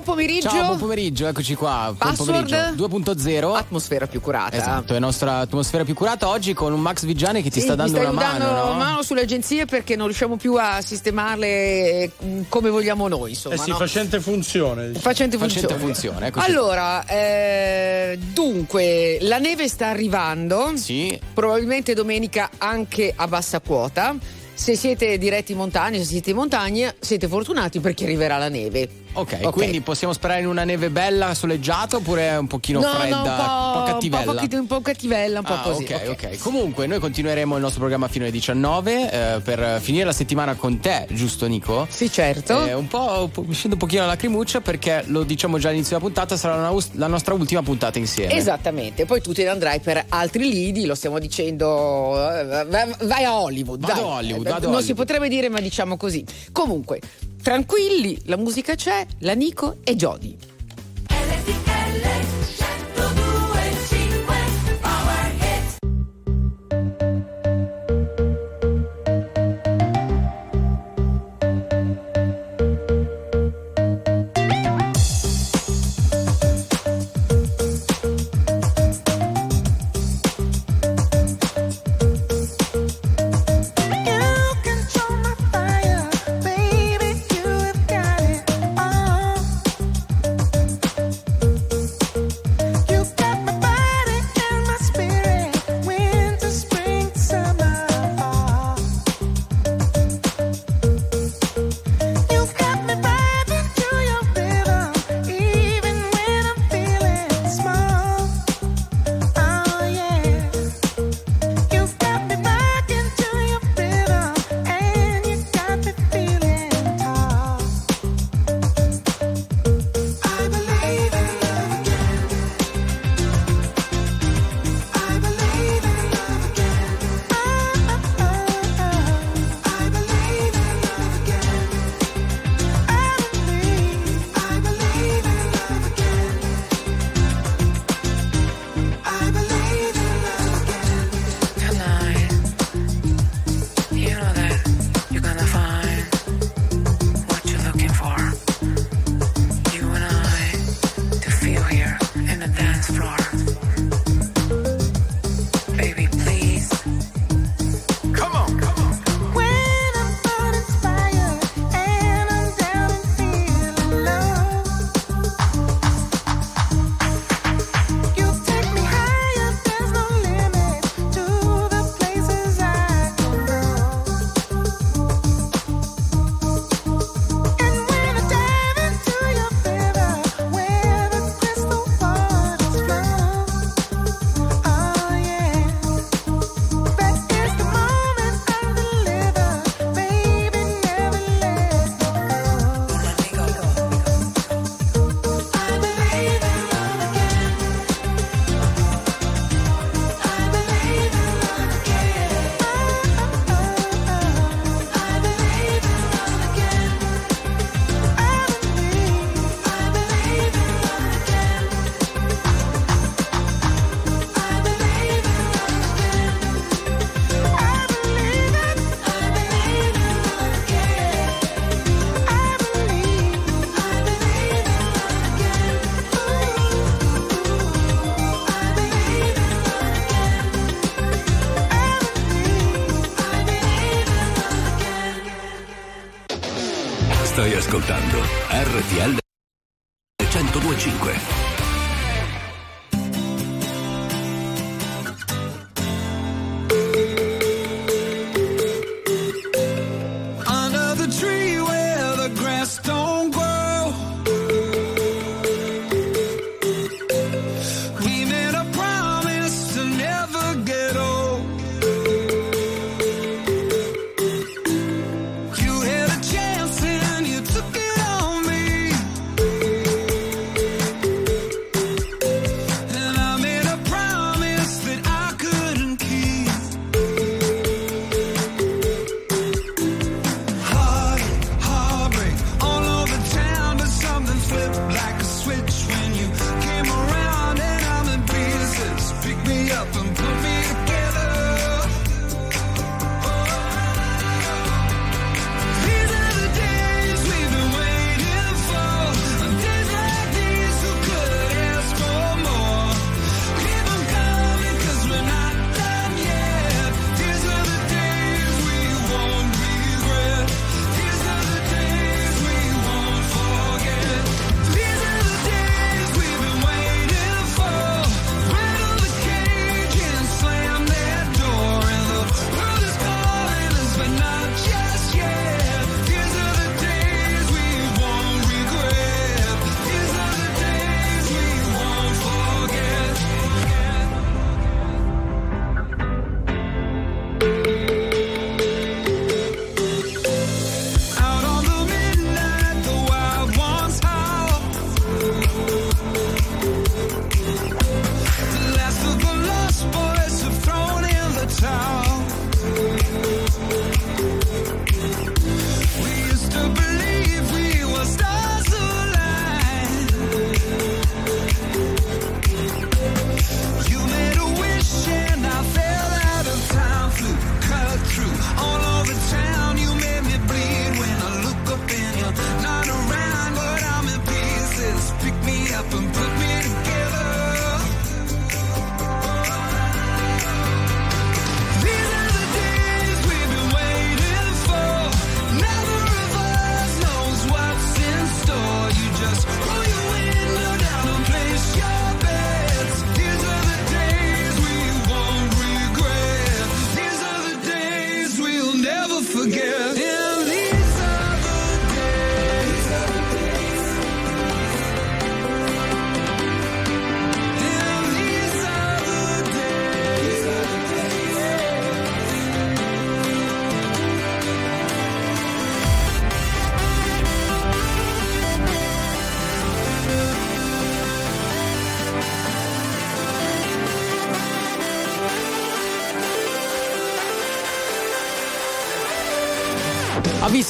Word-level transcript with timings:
buon 0.00 0.16
pomeriggio. 0.16 0.48
Ciao, 0.48 0.64
buon 0.66 0.78
pomeriggio, 0.78 1.26
eccoci 1.26 1.54
qua. 1.54 1.94
Buon 1.96 2.14
Password? 2.14 2.48
pomeriggio 2.48 2.88
2.0. 2.88 3.56
Atmosfera 3.56 4.06
più 4.06 4.20
curata. 4.20 4.56
Esatto, 4.56 4.90
è 4.90 4.94
la 4.94 4.98
nostra 5.06 5.38
atmosfera 5.38 5.84
più 5.84 5.94
curata 5.94 6.28
oggi 6.28 6.54
con 6.54 6.72
un 6.72 6.80
Max 6.80 7.04
Vigiani 7.04 7.42
che 7.42 7.50
ti 7.50 7.60
Sì, 7.60 7.66
sta 7.66 7.74
dando 7.74 7.98
una 7.98 8.10
mano, 8.10 8.38
dando 8.44 8.64
no? 8.70 8.74
mano 8.78 9.02
sulle 9.02 9.22
agenzie 9.22 9.66
perché 9.66 9.96
non 9.96 10.06
riusciamo 10.06 10.36
più 10.36 10.54
a 10.54 10.80
sistemarle 10.80 12.10
mm, 12.24 12.40
come 12.48 12.70
vogliamo 12.70 13.08
noi, 13.08 13.30
insomma. 13.30 13.54
Eh 13.54 13.58
sì, 13.58 13.70
no? 13.70 13.76
facente 13.76 14.20
funzione. 14.20 14.86
diciamo. 14.88 15.00
Facente 15.00 15.36
Facente 15.38 15.68
funzione. 15.74 15.92
funzione, 15.92 16.26
eccoci. 16.28 16.50
Allora, 16.50 17.04
eh, 17.06 18.18
dunque, 18.32 19.18
la 19.20 19.38
neve 19.38 19.68
sta 19.68 19.88
arrivando. 19.88 20.72
Sì. 20.76 21.18
Probabilmente 21.34 21.94
domenica 21.94 22.50
anche 22.58 23.12
a 23.14 23.26
bassa 23.28 23.60
quota. 23.60 24.16
Se 24.52 24.76
siete 24.76 25.16
diretti 25.16 25.52
in 25.52 25.58
montagna, 25.58 25.96
se 25.98 26.04
siete 26.04 26.30
in 26.30 26.36
montagna, 26.36 26.94
siete 26.98 27.28
fortunati 27.28 27.80
perché 27.80 28.04
arriverà 28.04 28.36
la 28.36 28.50
neve. 28.50 28.88
Ok, 29.12 29.38
Ok. 29.42 29.52
quindi 29.52 29.80
possiamo 29.80 30.12
sperare 30.12 30.40
in 30.40 30.46
una 30.46 30.64
neve 30.64 30.88
bella, 30.90 31.34
soleggiata 31.34 31.96
oppure 31.96 32.36
un 32.36 32.46
pochino 32.46 32.80
no, 32.80 32.88
fredda, 32.88 33.16
no, 33.16 33.20
un 33.22 33.36
po', 33.36 33.78
un 33.78 33.84
po' 33.84 33.92
cattivella? 33.92 34.30
Un 34.30 34.36
po', 34.48 34.56
un 34.56 34.66
po' 34.66 34.80
cattivella, 34.80 35.38
un 35.40 35.44
po' 35.44 35.52
Ah, 35.54 35.60
così. 35.62 35.82
ok, 35.84 36.02
ok. 36.10 36.38
Comunque, 36.38 36.86
noi 36.86 36.98
continueremo 37.00 37.56
il 37.56 37.60
nostro 37.60 37.80
programma 37.80 38.06
fino 38.08 38.24
alle 38.24 38.32
19 38.32 39.10
eh, 39.36 39.40
per 39.40 39.80
finire 39.80 40.04
la 40.04 40.12
settimana 40.12 40.54
con 40.54 40.78
te, 40.80 41.06
giusto, 41.10 41.46
Nico? 41.46 41.86
Sì, 41.90 42.10
certo. 42.10 42.64
Eh, 42.64 42.72
un 42.74 42.86
po', 42.86 43.22
un 43.24 43.30
po'- 43.30 43.42
mi 43.42 43.52
scende 43.54 43.74
un 43.74 43.80
pochino 43.80 44.02
la 44.02 44.08
lacrimuccia 44.08 44.60
perché 44.60 45.02
lo 45.06 45.24
diciamo 45.24 45.58
già 45.58 45.68
all'inizio 45.68 45.96
della 45.98 46.08
puntata, 46.08 46.36
sarà 46.36 46.56
la, 46.60 46.70
us- 46.70 46.90
la 46.92 47.06
nostra 47.08 47.34
ultima 47.34 47.62
puntata 47.62 47.98
insieme. 47.98 48.32
Esattamente, 48.32 49.04
poi 49.06 49.20
tu 49.20 49.32
te 49.32 49.42
ne 49.42 49.48
andrai 49.50 49.80
per 49.80 50.04
altri 50.08 50.48
lidi, 50.48 50.86
lo 50.86 50.94
stiamo 50.94 51.18
dicendo, 51.18 52.14
eh, 52.32 52.64
vai 53.02 53.24
a 53.24 53.34
Hollywood. 53.40 53.80
Vado 53.80 54.00
a 54.12 54.14
Hollywood, 54.16 54.46
Eh, 54.46 54.50
vado 54.50 54.66
non 54.66 54.76
Hollywood. 54.76 54.84
si 54.84 54.94
potrebbe 54.94 55.28
dire, 55.28 55.48
ma 55.48 55.60
diciamo 55.60 55.96
così. 55.96 56.24
Comunque, 56.52 57.00
tranquilli, 57.42 58.20
la 58.24 58.36
musica 58.36 58.74
c'è, 58.74 59.06
la 59.20 59.34
Nico 59.34 59.78
e 59.82 59.96
Jody. 59.96 60.49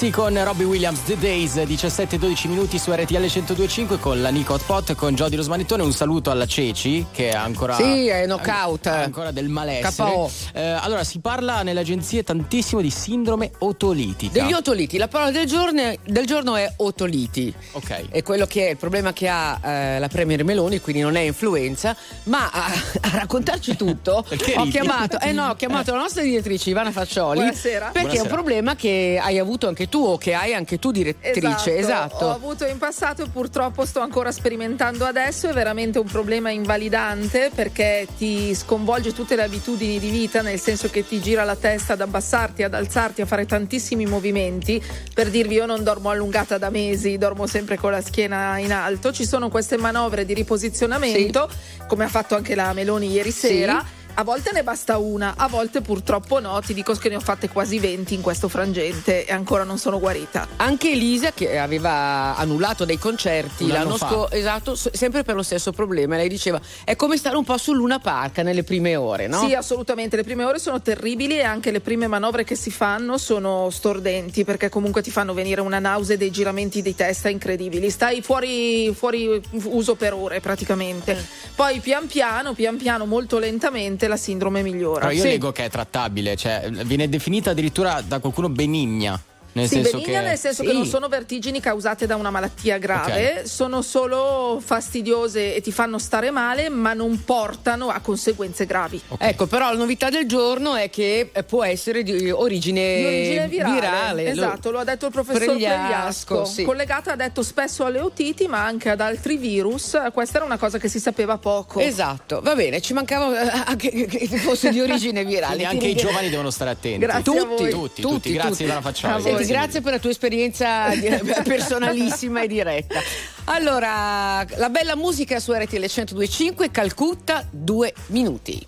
Avvissi 0.00 0.18
con 0.18 0.42
Robbie 0.44 0.64
Williams 0.64 1.02
The 1.04 1.18
Days 1.18 1.56
17-12 1.56 2.48
minuti 2.48 2.78
su 2.78 2.90
RTL 2.90 3.18
1025 3.18 3.98
con 3.98 4.22
la 4.22 4.30
Nico 4.30 4.54
Hotpot 4.54 4.94
con 4.94 5.14
Jody 5.14 5.36
Rosmanettone 5.36 5.82
un 5.82 5.92
saluto 5.92 6.30
alla 6.30 6.46
Ceci 6.46 7.04
che 7.12 7.28
è 7.28 7.34
ancora 7.34 7.74
Sì, 7.74 8.06
è 8.06 8.24
knockout. 8.24 8.88
è 8.88 9.02
ancora 9.02 9.30
del 9.30 9.50
malessere 9.50 10.10
KO. 10.10 10.30
Eh, 10.54 10.62
allora 10.62 11.04
si 11.04 11.18
parla 11.20 11.62
nelle 11.62 11.80
agenzie 11.80 12.22
tantissimo 12.22 12.80
di 12.80 12.88
sindrome 12.88 13.50
otolitica 13.58 14.40
Degli 14.40 14.54
otoliti, 14.54 14.96
la 14.96 15.06
parola 15.06 15.32
del 15.32 15.44
giorno, 15.44 15.92
del 16.02 16.24
giorno 16.24 16.56
è 16.56 16.72
otoliti. 16.76 17.52
ok 17.72 18.08
È 18.08 18.22
quello 18.22 18.46
che 18.46 18.68
è 18.68 18.70
il 18.70 18.76
problema 18.78 19.12
che 19.12 19.28
ha 19.28 19.60
eh, 19.62 19.98
la 19.98 20.08
Premier 20.08 20.42
Meloni, 20.44 20.80
quindi 20.80 21.02
non 21.02 21.16
è 21.16 21.20
influenza, 21.20 21.94
ma 22.24 22.48
a, 22.50 22.64
a 23.02 23.10
raccontarci 23.18 23.76
tutto 23.76 24.24
Perché 24.26 24.54
ho 24.56 24.64
chiamato, 24.64 25.20
eh 25.20 25.32
no, 25.32 25.50
ho 25.50 25.54
chiamato 25.56 25.92
la 25.92 25.98
nostra 25.98 26.22
direttrice 26.22 26.70
Ivana 26.70 26.90
Faccioli. 26.90 27.40
Buonasera. 27.40 27.90
Perché 27.92 27.98
è 27.98 28.00
un 28.00 28.06
Buonasera. 28.08 28.34
problema 28.34 28.76
che 28.76 29.20
hai 29.22 29.38
avuto 29.38 29.68
anche 29.68 29.88
tu 29.89 29.89
o 29.98 30.18
che 30.18 30.34
hai 30.34 30.54
anche 30.54 30.78
tu 30.78 30.90
direttrice, 30.90 31.76
esatto. 31.76 32.26
Ho 32.26 32.34
avuto 32.34 32.64
in 32.66 32.78
passato 32.78 33.22
e 33.22 33.28
purtroppo 33.28 33.84
sto 33.84 34.00
ancora 34.00 34.32
sperimentando 34.32 35.04
adesso. 35.04 35.48
È 35.48 35.52
veramente 35.52 35.98
un 35.98 36.06
problema 36.06 36.50
invalidante 36.50 37.50
perché 37.54 38.06
ti 38.16 38.54
sconvolge 38.54 39.12
tutte 39.12 39.36
le 39.36 39.42
abitudini 39.42 39.98
di 39.98 40.10
vita, 40.10 40.42
nel 40.42 40.60
senso 40.60 40.88
che 40.90 41.06
ti 41.06 41.20
gira 41.20 41.44
la 41.44 41.56
testa 41.56 41.94
ad 41.94 42.00
abbassarti, 42.00 42.62
ad 42.62 42.74
alzarti, 42.74 43.22
a 43.22 43.26
fare 43.26 43.46
tantissimi 43.46 44.06
movimenti. 44.06 44.82
Per 45.12 45.30
dirvi, 45.30 45.54
io 45.54 45.66
non 45.66 45.82
dormo 45.82 46.10
allungata 46.10 46.58
da 46.58 46.70
mesi, 46.70 47.18
dormo 47.18 47.46
sempre 47.46 47.76
con 47.76 47.90
la 47.90 48.00
schiena 48.00 48.58
in 48.58 48.72
alto. 48.72 49.12
Ci 49.12 49.26
sono 49.26 49.48
queste 49.48 49.76
manovre 49.76 50.24
di 50.24 50.34
riposizionamento, 50.34 51.48
come 51.86 52.04
ha 52.04 52.08
fatto 52.08 52.36
anche 52.36 52.54
la 52.54 52.72
Meloni 52.72 53.10
ieri 53.10 53.30
Sì. 53.30 53.98
A 54.14 54.24
volte 54.24 54.50
ne 54.52 54.62
basta 54.62 54.98
una, 54.98 55.34
a 55.36 55.48
volte 55.48 55.80
purtroppo 55.80 56.40
no. 56.40 56.60
Ti 56.60 56.74
dico 56.74 56.92
che 56.94 57.08
ne 57.08 57.16
ho 57.16 57.20
fatte 57.20 57.48
quasi 57.48 57.78
20 57.78 58.14
in 58.14 58.20
questo 58.20 58.48
frangente 58.48 59.24
e 59.24 59.32
ancora 59.32 59.64
non 59.64 59.78
sono 59.78 59.98
guarita. 59.98 60.46
Anche 60.56 60.90
Elisa 60.90 61.32
che 61.32 61.58
aveva 61.58 62.36
annullato 62.36 62.84
dei 62.84 62.98
concerti 62.98 63.64
Un 63.64 63.70
anno 63.70 63.78
l'anno 63.82 63.96
scorso, 63.96 64.30
esatto, 64.30 64.74
sempre 64.74 65.22
per 65.22 65.34
lo 65.34 65.42
stesso 65.42 65.72
problema. 65.72 66.16
Lei 66.16 66.28
diceva 66.28 66.60
è 66.84 66.96
come 66.96 67.16
stare 67.16 67.36
un 67.36 67.44
po' 67.44 67.56
sul 67.56 67.76
Luna 67.76 67.98
Park 67.98 68.38
nelle 68.38 68.62
prime 68.62 68.96
ore, 68.96 69.26
no? 69.26 69.46
Sì, 69.46 69.54
assolutamente. 69.54 70.16
Le 70.16 70.24
prime 70.24 70.44
ore 70.44 70.58
sono 70.58 70.82
terribili 70.82 71.38
e 71.38 71.42
anche 71.42 71.70
le 71.70 71.80
prime 71.80 72.06
manovre 72.06 72.44
che 72.44 72.56
si 72.56 72.70
fanno 72.70 73.16
sono 73.16 73.70
stordenti 73.70 74.44
perché 74.44 74.68
comunque 74.68 75.02
ti 75.02 75.10
fanno 75.10 75.32
venire 75.32 75.60
una 75.60 75.78
nausea 75.78 76.16
e 76.16 76.18
dei 76.18 76.30
giramenti 76.30 76.82
di 76.82 76.94
testa 76.94 77.28
incredibili. 77.28 77.90
Stai 77.90 78.22
fuori, 78.22 78.92
fuori 78.94 79.40
uso 79.64 79.94
per 79.94 80.12
ore 80.12 80.40
praticamente. 80.40 81.16
Poi 81.54 81.80
pian 81.80 82.06
piano, 82.06 82.52
pian 82.54 82.76
piano, 82.76 83.06
molto 83.06 83.38
lentamente 83.38 83.99
la 84.08 84.16
sindrome 84.16 84.62
migliora. 84.62 85.00
però 85.00 85.10
io 85.12 85.22
Sì. 85.22 85.28
leggo 85.28 85.52
che 85.52 85.64
è 85.64 85.70
trattabile 85.70 86.36
cioè 86.36 86.68
viene 86.84 87.08
definita 87.08 87.50
addirittura 87.50 88.00
da 88.06 88.18
qualcuno 88.18 88.48
benigna 88.48 89.20
nel 89.52 89.68
Sì, 89.68 89.74
senso 89.76 89.98
benigna 89.98 90.20
che 90.20 90.26
nel 90.26 90.38
senso 90.38 90.62
che 90.62 90.68
Sì. 90.70 90.74
non 90.74 90.86
sono 90.86 91.08
vertigini 91.08 91.60
causate 91.60 92.06
da 92.06 92.16
una 92.16 92.30
malattia 92.30 92.78
grave, 92.78 93.40
Ok. 93.40 93.48
sono 93.48 93.82
solo 93.82 94.60
fastidiose 94.64 95.54
e 95.54 95.60
ti 95.60 95.72
fanno 95.72 95.98
stare 95.98 96.30
male, 96.30 96.68
ma 96.68 96.92
non 96.92 97.24
portano 97.24 97.88
a 97.88 98.00
conseguenze 98.00 98.66
gravi. 98.66 99.00
Ok. 99.08 99.18
Ecco, 99.22 99.46
però 99.46 99.70
la 99.70 99.76
novità 99.76 100.08
del 100.10 100.26
giorno 100.26 100.74
è 100.74 100.88
che 100.90 101.30
può 101.46 101.64
essere 101.64 102.02
di 102.02 102.30
origine, 102.30 102.96
Di 102.96 103.04
origine 103.38 103.48
virale, 103.48 104.22
Lo- 104.24 104.30
esatto, 104.30 104.70
lo 104.70 104.78
ha 104.78 104.84
detto 104.84 105.06
il 105.06 105.12
professor 105.12 105.44
Pregliasco, 105.44 105.78
Pregliasco, 105.86 106.44
sì. 106.44 106.64
collegata 106.64 107.12
ha 107.12 107.16
detto 107.16 107.42
spesso 107.42 107.84
alle 107.84 108.00
otiti 108.00 108.46
ma 108.46 108.64
anche 108.64 108.88
ad 108.90 109.00
altri 109.00 109.36
virus, 109.36 109.98
questa 110.12 110.36
era 110.38 110.44
una 110.46 110.58
cosa 110.58 110.78
che 110.78 110.88
si 110.88 110.98
sapeva 111.00 111.38
poco. 111.38 111.80
Esatto, 111.80 112.40
va 112.42 112.54
bene, 112.54 112.80
ci 112.80 112.92
mancava 112.92 113.40
eh, 113.42 113.62
anche 113.66 113.90
che 113.90 114.06
che 114.06 114.36
fosse 114.38 114.70
di 114.70 114.80
origine 114.80 115.24
virale. 115.26 115.56
quindi 115.56 115.74
anche 115.74 115.86
i 115.88 115.94
giovani 115.96 116.28
devono 116.30 116.50
stare 116.50 116.70
attenti 116.70 116.98
Grazie 116.98 117.18
a 117.38 117.42
Tutti, 117.44 117.46
voi. 117.62 117.70
tutti, 117.70 117.70
tutti, 117.70 118.02
tutti, 118.02 118.32
grazie 118.32 118.50
tutti. 118.50 118.62
Ivana 118.64 118.80
Faccioli 118.80 119.12
A 119.12 119.18
voi. 119.18 119.32
Senti, 119.40 119.52
grazie 119.52 119.80
per 119.80 119.92
la 119.92 119.98
tua 119.98 120.10
esperienza 120.10 120.88
personalissima 121.42 122.42
e 122.42 122.46
diretta. 122.46 123.00
Allora, 123.44 124.44
la 124.56 124.68
bella 124.68 124.96
musica 124.96 125.40
su 125.40 125.52
RTL 125.52 125.76
1025, 125.76 126.70
Calcutta, 126.70 127.46
due 127.50 127.92
minuti. 128.06 128.66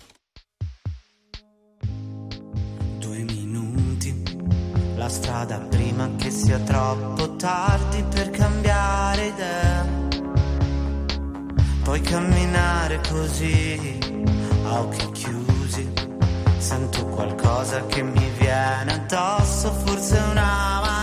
Due 2.97 3.17
minuti, 3.17 4.23
la 4.95 5.09
strada 5.09 5.59
prima 5.59 6.09
che 6.17 6.31
sia 6.31 6.59
troppo 6.59 7.35
tardi 7.35 8.03
per 8.13 8.29
cambiare 8.31 9.25
idea. 9.27 10.01
Puoi 11.83 12.01
camminare 12.01 13.01
così, 13.09 13.99
a 14.65 14.79
occhi 14.79 15.11
chiusi. 15.11 15.42
Sento 16.63 17.05
qualcosa 17.07 17.85
che 17.87 18.01
mi 18.01 18.29
viene 18.37 18.93
addosso, 18.93 19.69
forse 19.85 20.17
una 20.31 20.79
marea. 20.81 21.02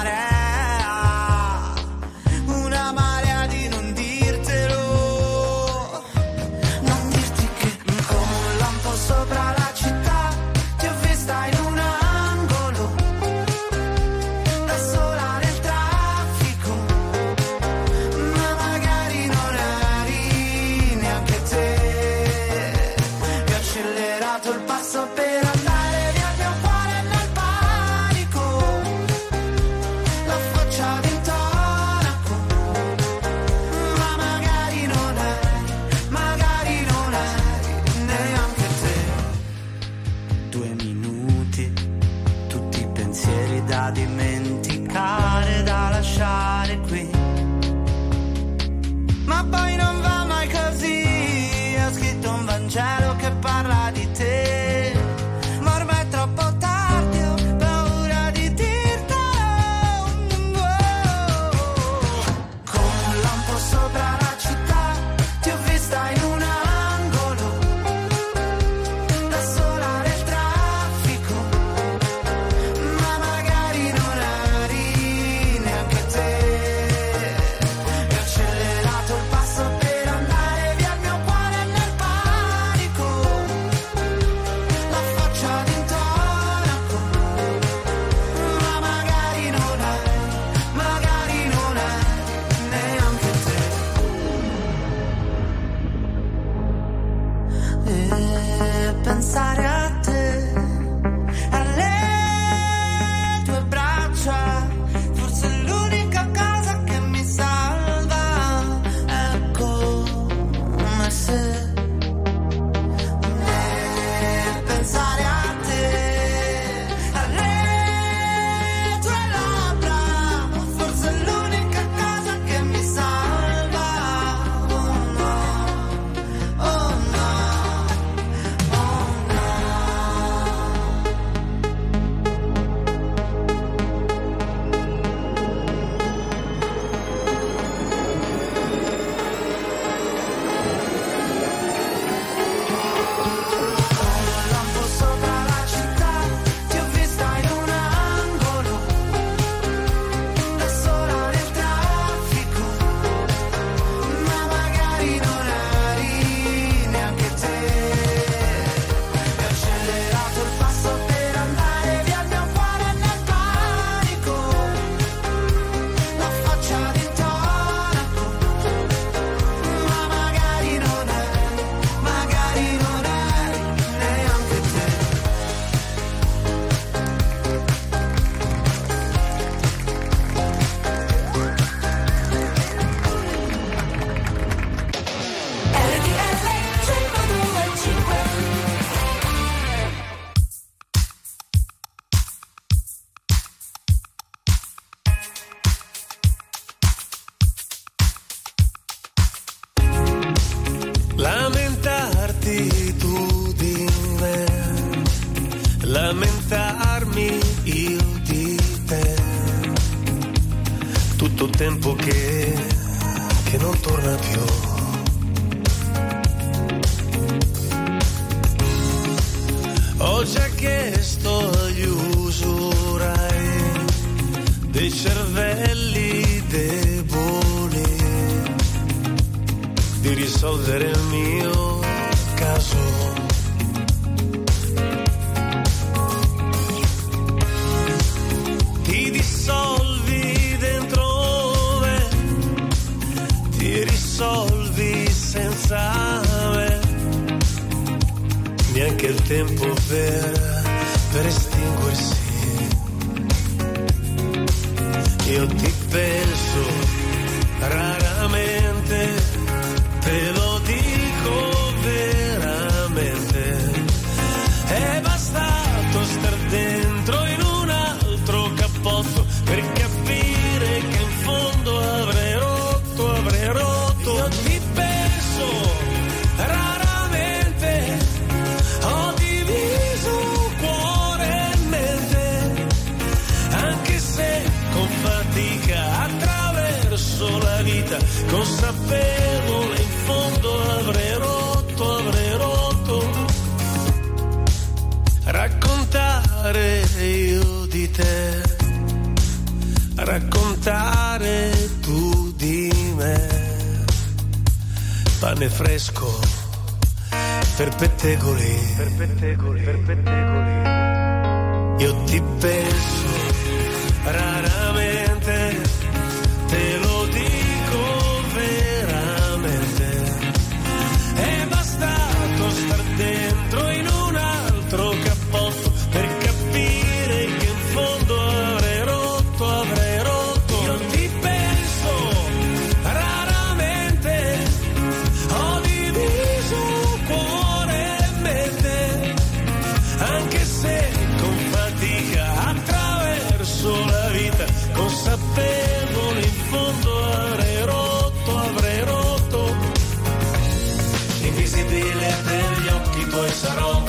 Sarò 353.32 353.82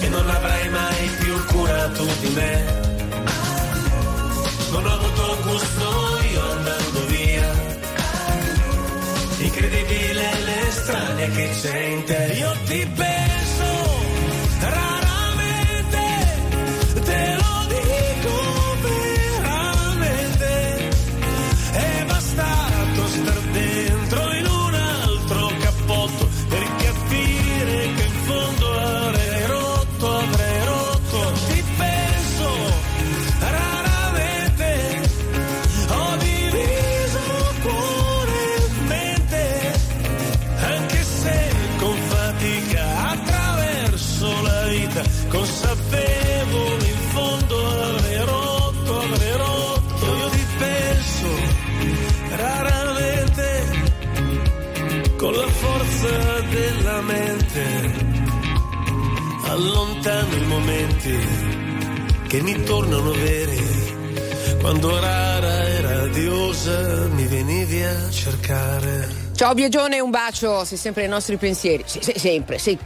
e 0.00 0.08
non 0.08 0.28
avrai 0.28 0.68
mai 0.68 1.10
più 1.20 1.44
cura 1.46 1.88
tu 1.90 2.06
di 2.20 2.28
me. 2.28 2.78
Non 4.72 4.86
ho 4.86 4.92
avuto 4.92 5.36
gusto 5.42 5.86
io 6.32 6.50
andando 6.50 7.06
via. 7.06 7.50
Incredibile 9.38 10.26
l'estranea 10.44 11.28
che 11.28 11.50
c'è 11.60 11.78
in 11.78 12.04
te. 12.04 12.36
Io 12.38 12.52
ti 12.66 12.86
penso 12.94 13.19
momenti 60.50 61.16
che 62.26 62.42
mi 62.42 62.60
tornano 62.64 63.12
veri. 63.12 63.98
Quando 64.60 64.98
rara 64.98 65.66
e 65.68 65.80
radiosa 65.80 67.06
mi 67.08 67.24
venivi 67.26 67.82
a 67.82 68.10
cercare. 68.10 69.28
Ciao 69.34 69.54
Biagione, 69.54 70.00
un 70.00 70.10
bacio, 70.10 70.64
sei 70.64 70.76
sempre 70.76 71.02
nei 71.02 71.10
nostri 71.10 71.36
pensieri. 71.36 71.84
Sì, 71.86 72.00
sì, 72.02 72.12
sempre, 72.16 72.58
sì, 72.58 72.76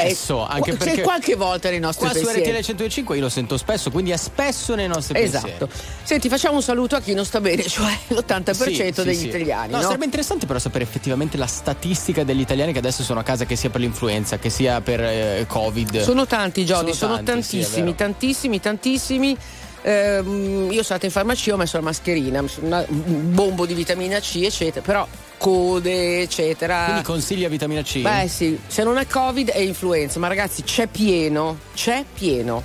Spesso, 0.00 0.46
anche 0.46 0.74
perché 0.74 0.94
sei 0.94 1.02
qualche 1.02 1.34
volta 1.36 1.70
nei 1.70 1.80
nostri 1.80 2.08
Qua 2.08 2.18
su 2.18 2.24
pensieri. 2.24 2.58
RTL 2.58 2.64
105 2.64 3.16
io 3.16 3.22
lo 3.22 3.28
sento 3.28 3.56
spesso, 3.56 3.90
quindi 3.90 4.10
è 4.10 4.16
spesso 4.16 4.74
nei 4.74 4.88
nostri 4.88 5.14
pensieri. 5.14 5.48
Esatto. 5.48 5.68
Senti, 6.02 6.28
facciamo 6.28 6.56
un 6.56 6.62
saluto 6.62 6.96
a 6.96 7.00
chi 7.00 7.14
non 7.14 7.24
sta 7.24 7.40
bene, 7.40 7.62
cioè 7.64 7.96
l'80% 8.08 8.52
Sì, 8.52 8.74
sì, 8.74 9.02
degli 9.02 9.14
sì. 9.16 9.26
italiani. 9.28 9.72
No, 9.72 9.78
No, 9.78 9.82
sarebbe 9.82 10.04
interessante 10.04 10.46
però 10.46 10.58
sapere 10.58 10.84
effettivamente 10.84 11.36
la 11.36 11.46
statistica 11.46 12.24
degli 12.24 12.40
italiani 12.40 12.72
che 12.72 12.78
adesso 12.78 13.02
sono 13.02 13.20
a 13.20 13.22
casa, 13.22 13.44
che 13.44 13.56
sia 13.56 13.70
per 13.70 13.80
l'influenza, 13.80 14.38
che 14.38 14.50
sia 14.50 14.80
per 14.80 15.00
eh, 15.02 15.44
Covid. 15.48 16.02
Sono 16.02 16.26
tanti, 16.26 16.64
Jody, 16.64 16.92
sono, 16.92 17.14
Sono 17.14 17.22
tanti, 17.22 17.42
sì, 17.42 17.58
è 17.58 17.62
tantissimi, 17.62 17.94
tantissimi, 17.94 18.60
tantissimi. 18.60 19.36
Ehm, 19.86 20.64
io 20.66 20.70
sono 20.72 20.82
stata 20.82 21.04
in 21.04 21.12
farmacia, 21.12 21.52
ho 21.52 21.56
messo 21.58 21.76
la 21.76 21.82
mascherina, 21.82 22.42
una- 22.60 22.84
un 22.88 23.34
bombo 23.34 23.66
di 23.66 23.74
vitamina 23.74 24.18
C, 24.18 24.40
eccetera, 24.42 24.80
però 24.84 25.06
code, 25.36 26.22
eccetera. 26.22 26.84
Quindi 26.86 27.02
consiglia 27.02 27.48
vitamina 27.48 27.82
C? 27.82 27.98
Beh 28.00 28.26
sì, 28.28 28.58
se 28.66 28.82
non 28.82 28.96
è 28.96 29.06
Covid 29.06 29.50
è 29.50 29.58
influenza, 29.58 30.18
ma 30.18 30.28
ragazzi 30.28 30.62
c'è 30.62 30.86
pieno, 30.86 31.58
c'è 31.74 32.02
pieno. 32.14 32.62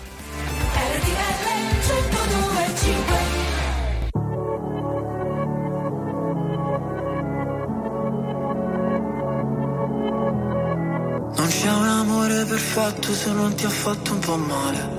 Non 11.37 11.47
c'è 11.47 11.71
un 11.71 11.85
amore 11.87 12.45
perfetto 12.45 13.13
se 13.13 13.31
non 13.31 13.53
ti 13.55 13.65
ha 13.65 13.69
fatto 13.69 14.13
un 14.13 14.19
po' 14.19 14.35
male. 14.37 14.98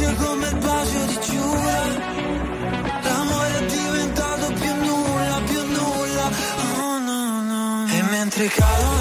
dolce 0.00 0.14
come 0.16 0.48
il 0.48 0.56
bacio 0.56 1.04
di 1.06 1.18
Giura 1.20 1.82
L'amore 3.02 3.58
è 3.58 3.66
diventato 3.66 4.52
più 4.52 4.74
nulla, 4.74 5.40
più 5.46 5.62
nulla. 5.66 6.30
Oh 6.78 6.98
no 6.98 7.42
no 7.42 7.86
E 7.92 8.02
mentre 8.10 8.46
calo 8.48 8.99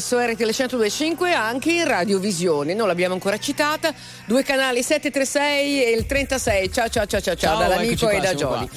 su 0.00 0.16
RTL 0.18 0.42
1025 0.42 1.32
anche 1.32 1.72
in 1.72 1.86
radiovisione, 1.86 2.74
non 2.74 2.86
l'abbiamo 2.86 3.14
ancora 3.14 3.38
citata, 3.38 3.92
due 4.26 4.42
canali 4.42 4.82
736 4.82 5.84
e 5.84 5.90
il 5.90 6.06
36. 6.06 6.72
Ciao 6.72 6.88
ciao 6.88 7.06
ciao 7.06 7.20
ciao, 7.20 7.34
ciao 7.34 7.50
Ciao, 7.50 7.58
dalla 7.58 7.74
eccoci 7.82 7.88
Nico 7.90 8.06
qua, 8.06 8.14
e 8.14 8.20
da 8.20 8.46
qua. 8.46 8.68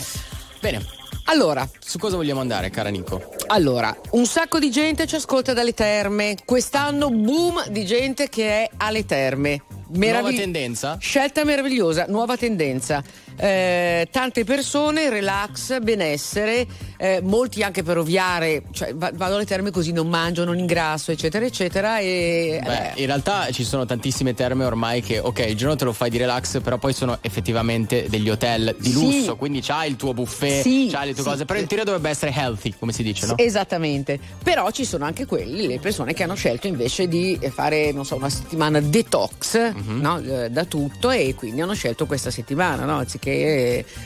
Bene, 0.60 0.86
Allora, 1.25 1.67
su 1.79 1.97
cosa 1.99 2.15
vogliamo 2.15 2.39
andare, 2.41 2.69
cara 2.69 2.89
Nico? 2.89 3.36
allora, 3.47 3.95
un 4.12 4.25
sacco 4.25 4.58
di 4.60 4.71
gente 4.71 5.05
ci 5.08 5.15
ascolta 5.15 5.53
dalle 5.53 5.73
terme. 5.73 6.36
Quest'anno 6.43 7.10
boom 7.10 7.67
di 7.69 7.86
gente 7.86 8.29
che 8.29 8.47
è 8.63 8.69
alle 8.77 9.05
terme. 9.05 9.62
Nuova 9.91 10.29
tendenza? 10.32 10.97
Scelta 10.99 11.43
meravigliosa, 11.43 12.05
nuova 12.08 12.38
tendenza. 12.38 13.03
Eh, 13.41 14.08
tante 14.12 14.43
persone, 14.43 15.10
relax, 15.10 15.80
benessere, 15.80 16.67
eh, 16.97 17.21
molti 17.23 17.63
anche 17.63 17.84
per 17.84 17.97
ovviare, 17.97 18.63
cioè 18.71 18.93
va- 18.93 19.12
vado 19.13 19.36
alle 19.36 19.45
terme 19.45 19.71
così 19.71 19.93
non 19.93 20.10
mangio, 20.10 20.43
non 20.43 20.58
ingrasso, 20.58 21.12
eccetera, 21.12 21.45
eccetera. 21.45 21.99
E, 21.99 22.60
Beh, 22.62 22.91
eh, 22.95 22.99
in 22.99 23.06
realtà 23.06 23.49
ci 23.52 23.63
sono 23.63 23.86
tantissime 23.86 24.34
terme 24.34 24.65
ormai 24.65 25.02
che, 25.02 25.19
ok, 25.19 25.39
il 25.47 25.56
giorno 25.56 25.78
te 25.78 25.86
lo 25.86 25.93
fai 25.93 26.10
di 26.10 26.17
relax, 26.17 26.60
però 26.62 26.78
poi 26.78 26.91
sono 26.91 27.17
effettivamente 27.21 28.08
degli 28.10 28.30
hotel 28.30 28.75
di 28.78 28.89
Sì. 28.89 28.93
lusso, 28.95 29.38
quindi 29.38 29.62
c'hai 29.62 29.89
il 29.89 29.95
tuo 29.95 30.13
buffet, 30.13 30.62
Sì, 30.62 30.89
c'hai 30.91 31.08
le 31.08 31.13
tue 31.13 31.23
sì. 31.23 31.30
cose, 31.30 31.45
però 31.45 31.60
in 31.60 31.67
teoria 31.67 31.86
dovrebbe 31.86 32.10
essere 32.10 32.34
healthy, 32.36 32.73
come 32.78 32.91
si 32.91 33.04
dice, 33.04 33.25
no? 33.25 33.38
Esattamente, 33.38 34.19
però 34.43 34.69
ci 34.71 34.84
sono 34.84 35.06
anche 35.06 35.25
quelli, 35.25 35.65
le 35.65 35.80
persone 35.80 36.13
che 36.13 36.23
hanno 36.23 36.36
scelto 36.36 36.67
invece 36.67 37.08
di 37.08 37.39
fare, 37.54 37.93
non 37.93 38.04
so, 38.04 38.15
una 38.17 38.30
settimana 38.30 38.82
detox 38.82 39.71
Mhm. 39.73 40.02
no, 40.02 40.19
eh, 40.19 40.49
da 40.49 40.65
tutto 40.65 41.10
e 41.10 41.34
quindi 41.36 41.62
hanno 41.62 41.73
scelto 41.73 42.06
questa 42.06 42.32
settimana, 42.32 42.84
no? 42.84 42.97
anziché... 42.97 43.28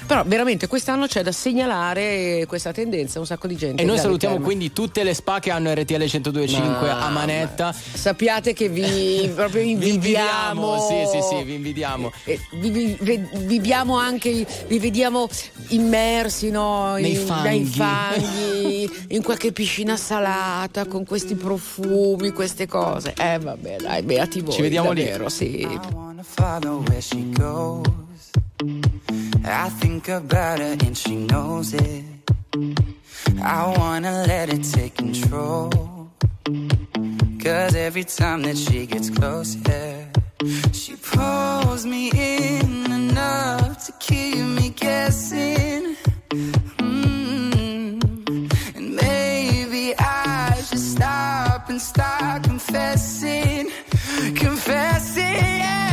Però 0.05 0.23
veramente 0.25 0.67
quest'anno 0.67 1.07
c'è 1.07 1.23
da 1.23 1.31
segnalare 1.31 2.45
questa 2.47 2.71
tendenza, 2.71 3.19
un 3.19 3.25
sacco 3.25 3.47
di 3.47 3.55
gente. 3.55 3.81
E 3.81 3.85
noi 3.85 3.97
salutiamo 3.97 4.35
terme. 4.35 4.47
quindi 4.49 4.73
tutte 4.73 5.03
le 5.03 5.13
spa 5.13 5.39
che 5.39 5.51
hanno 5.51 5.71
RTL 5.73 5.95
1025 5.97 6.89
a 6.89 7.09
manetta. 7.09 7.71
Sappiate 7.73 8.53
che 8.53 8.69
vi 8.69 9.31
proprio 9.35 9.61
Vi 9.63 9.71
invidiamo. 9.71 10.75
invidiamo, 10.75 11.07
sì, 11.11 11.17
sì, 11.21 11.35
sì, 11.37 11.43
vi 11.43 11.53
invidiamo. 11.55 12.11
E 12.25 12.39
vi, 12.53 12.69
vi- 12.69 12.97
ve- 12.99 13.27
viviamo 13.33 13.97
anche, 13.97 14.45
vi 14.67 14.79
vediamo 14.79 15.27
immersi 15.69 16.49
no, 16.49 16.93
Nei 16.95 17.11
in, 17.15 17.25
fanghi. 17.25 17.49
nei 17.49 17.65
fanghi, 17.65 18.89
in 19.09 19.21
qualche 19.23 19.51
piscina 19.51 19.95
salata 19.97 20.85
con 20.85 21.05
questi 21.05 21.35
profumi, 21.35 22.31
queste 22.31 22.67
cose. 22.67 23.13
Eh 23.17 23.39
vabbè, 23.39 23.77
dai, 23.77 24.01
beati 24.03 24.41
voi. 24.41 24.53
Ci 24.53 24.61
vediamo 24.61 24.91
lì. 24.91 25.03
davvero, 25.03 25.29
sì. 25.29 25.59
I 25.61 25.79
wanna 25.93 26.23
follow 26.23 26.81
where 26.87 27.01
she 27.01 27.29
goes. 27.31 27.81
I 29.45 29.69
think 29.69 30.09
about 30.09 30.59
her 30.59 30.77
and 30.85 30.97
she 30.97 31.15
knows 31.15 31.73
it. 31.73 32.03
I 33.41 33.73
wanna 33.77 34.25
let 34.27 34.49
it 34.49 34.63
take 34.63 34.95
control. 34.95 35.69
Cause 37.43 37.75
every 37.75 38.05
time 38.05 38.41
that 38.43 38.57
she 38.57 38.85
gets 38.85 39.09
closer, 39.09 40.07
she 40.71 40.95
pulls 40.95 41.85
me 41.85 42.09
in 42.09 42.91
enough 42.91 43.85
to 43.85 43.91
keep 43.99 44.37
me 44.37 44.69
guessing. 44.69 45.95
Mm. 46.79 48.01
And 48.75 48.95
maybe 48.95 49.93
I 49.99 50.55
should 50.65 50.79
stop 50.79 51.69
and 51.69 51.81
start 51.81 52.43
confessing, 52.43 53.71
confessing. 54.35 55.23
Yeah. 55.23 55.92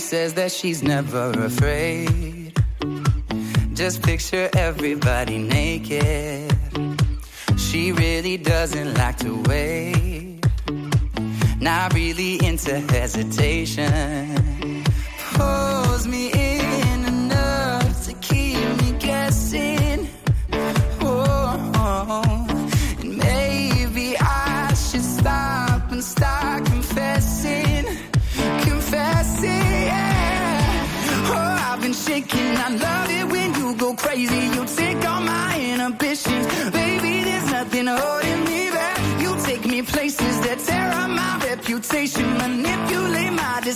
Says 0.00 0.34
that 0.34 0.50
she's 0.50 0.82
never 0.82 1.30
afraid. 1.32 2.52
Just 3.74 4.02
picture 4.02 4.48
everybody 4.56 5.38
naked. 5.38 6.52
She 7.58 7.92
really 7.92 8.36
doesn't 8.36 8.94
like 8.94 9.18
to 9.18 9.40
wait. 9.42 10.40
Not 11.60 11.94
really 11.94 12.44
into 12.44 12.78
hesitation. 12.80 14.84
Pulls 15.34 16.06
me 16.06 16.32
in 16.32 17.04
enough 17.04 18.04
to 18.06 18.12
keep 18.14 18.56
me 18.80 18.92
guessing. 18.98 20.08
Oh, 21.02 21.72
oh, 21.74 22.22
oh. 22.26 22.39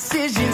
Decisions, 0.05 0.54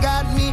Got 0.00 0.32
me 0.32 0.52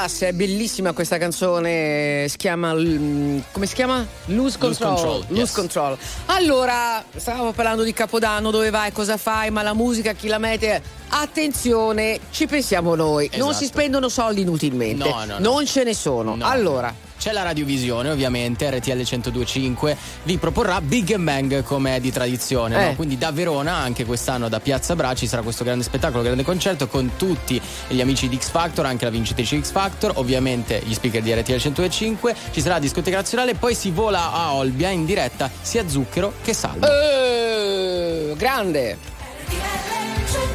classe, 0.00 0.28
è 0.28 0.32
bellissima 0.32 0.92
questa 0.92 1.18
canzone. 1.18 2.26
Si 2.28 2.36
chiama. 2.38 2.72
mm, 2.74 3.38
come 3.52 3.66
si 3.66 3.74
chiama? 3.74 4.06
Lose 4.26 4.56
Control. 4.58 4.94
Control, 4.94 5.24
Lose 5.28 5.40
yes. 5.40 5.52
Control. 5.52 5.98
Allora, 6.26 7.04
stavamo 7.14 7.52
parlando 7.52 7.82
di 7.82 7.92
Capodanno, 7.92 8.50
dove 8.50 8.70
vai, 8.70 8.92
cosa 8.92 9.16
fai, 9.18 9.50
ma 9.50 9.62
la 9.62 9.74
musica 9.74 10.12
chi 10.12 10.28
la 10.28 10.38
mette? 10.38 10.82
Attenzione, 11.08 12.18
ci 12.30 12.46
pensiamo 12.46 12.94
noi. 12.94 13.28
Non 13.34 13.50
Esatto. 13.50 13.64
si 13.64 13.66
spendono 13.66 14.08
soldi 14.08 14.40
inutilmente. 14.40 15.08
No, 15.08 15.24
no, 15.24 15.38
no. 15.38 15.38
Non 15.38 15.66
ce 15.66 15.84
ne 15.84 15.94
sono. 15.94 16.34
No. 16.34 16.46
Allora 16.46 16.94
c'è 17.20 17.32
la 17.32 17.42
radiovisione 17.42 18.08
ovviamente 18.08 18.70
RTL 18.70 18.92
102.5 18.92 19.96
vi 20.22 20.38
proporrà 20.38 20.80
Big 20.80 21.14
Bang 21.16 21.62
come 21.62 21.96
è 21.96 22.00
di 22.00 22.10
tradizione 22.10 22.82
eh. 22.82 22.88
no? 22.88 22.94
quindi 22.94 23.18
da 23.18 23.30
Verona 23.30 23.74
anche 23.74 24.06
quest'anno 24.06 24.48
da 24.48 24.58
Piazza 24.58 24.96
Bra 24.96 25.14
ci 25.14 25.26
sarà 25.26 25.42
questo 25.42 25.62
grande 25.62 25.84
spettacolo 25.84 26.22
grande 26.22 26.44
concerto 26.44 26.88
con 26.88 27.12
tutti 27.18 27.60
gli 27.88 28.00
amici 28.00 28.26
di 28.26 28.38
X 28.38 28.48
Factor 28.48 28.86
anche 28.86 29.04
la 29.04 29.10
vincitrice 29.10 29.60
X 29.60 29.70
Factor 29.70 30.12
ovviamente 30.14 30.80
gli 30.82 30.94
speaker 30.94 31.20
di 31.20 31.34
RTL 31.34 31.52
102.5 31.52 32.34
ci 32.52 32.62
sarà 32.62 32.74
la 32.74 32.80
discoteca 32.80 33.16
nazionale 33.16 33.54
poi 33.54 33.74
si 33.74 33.90
vola 33.90 34.32
a 34.32 34.54
Olbia 34.54 34.88
in 34.88 35.04
diretta 35.04 35.50
sia 35.60 35.86
Zucchero 35.86 36.32
che 36.42 36.54
Salvo 36.54 36.86
eh, 36.86 38.34
grande 38.34 38.96
RTL 39.46 40.49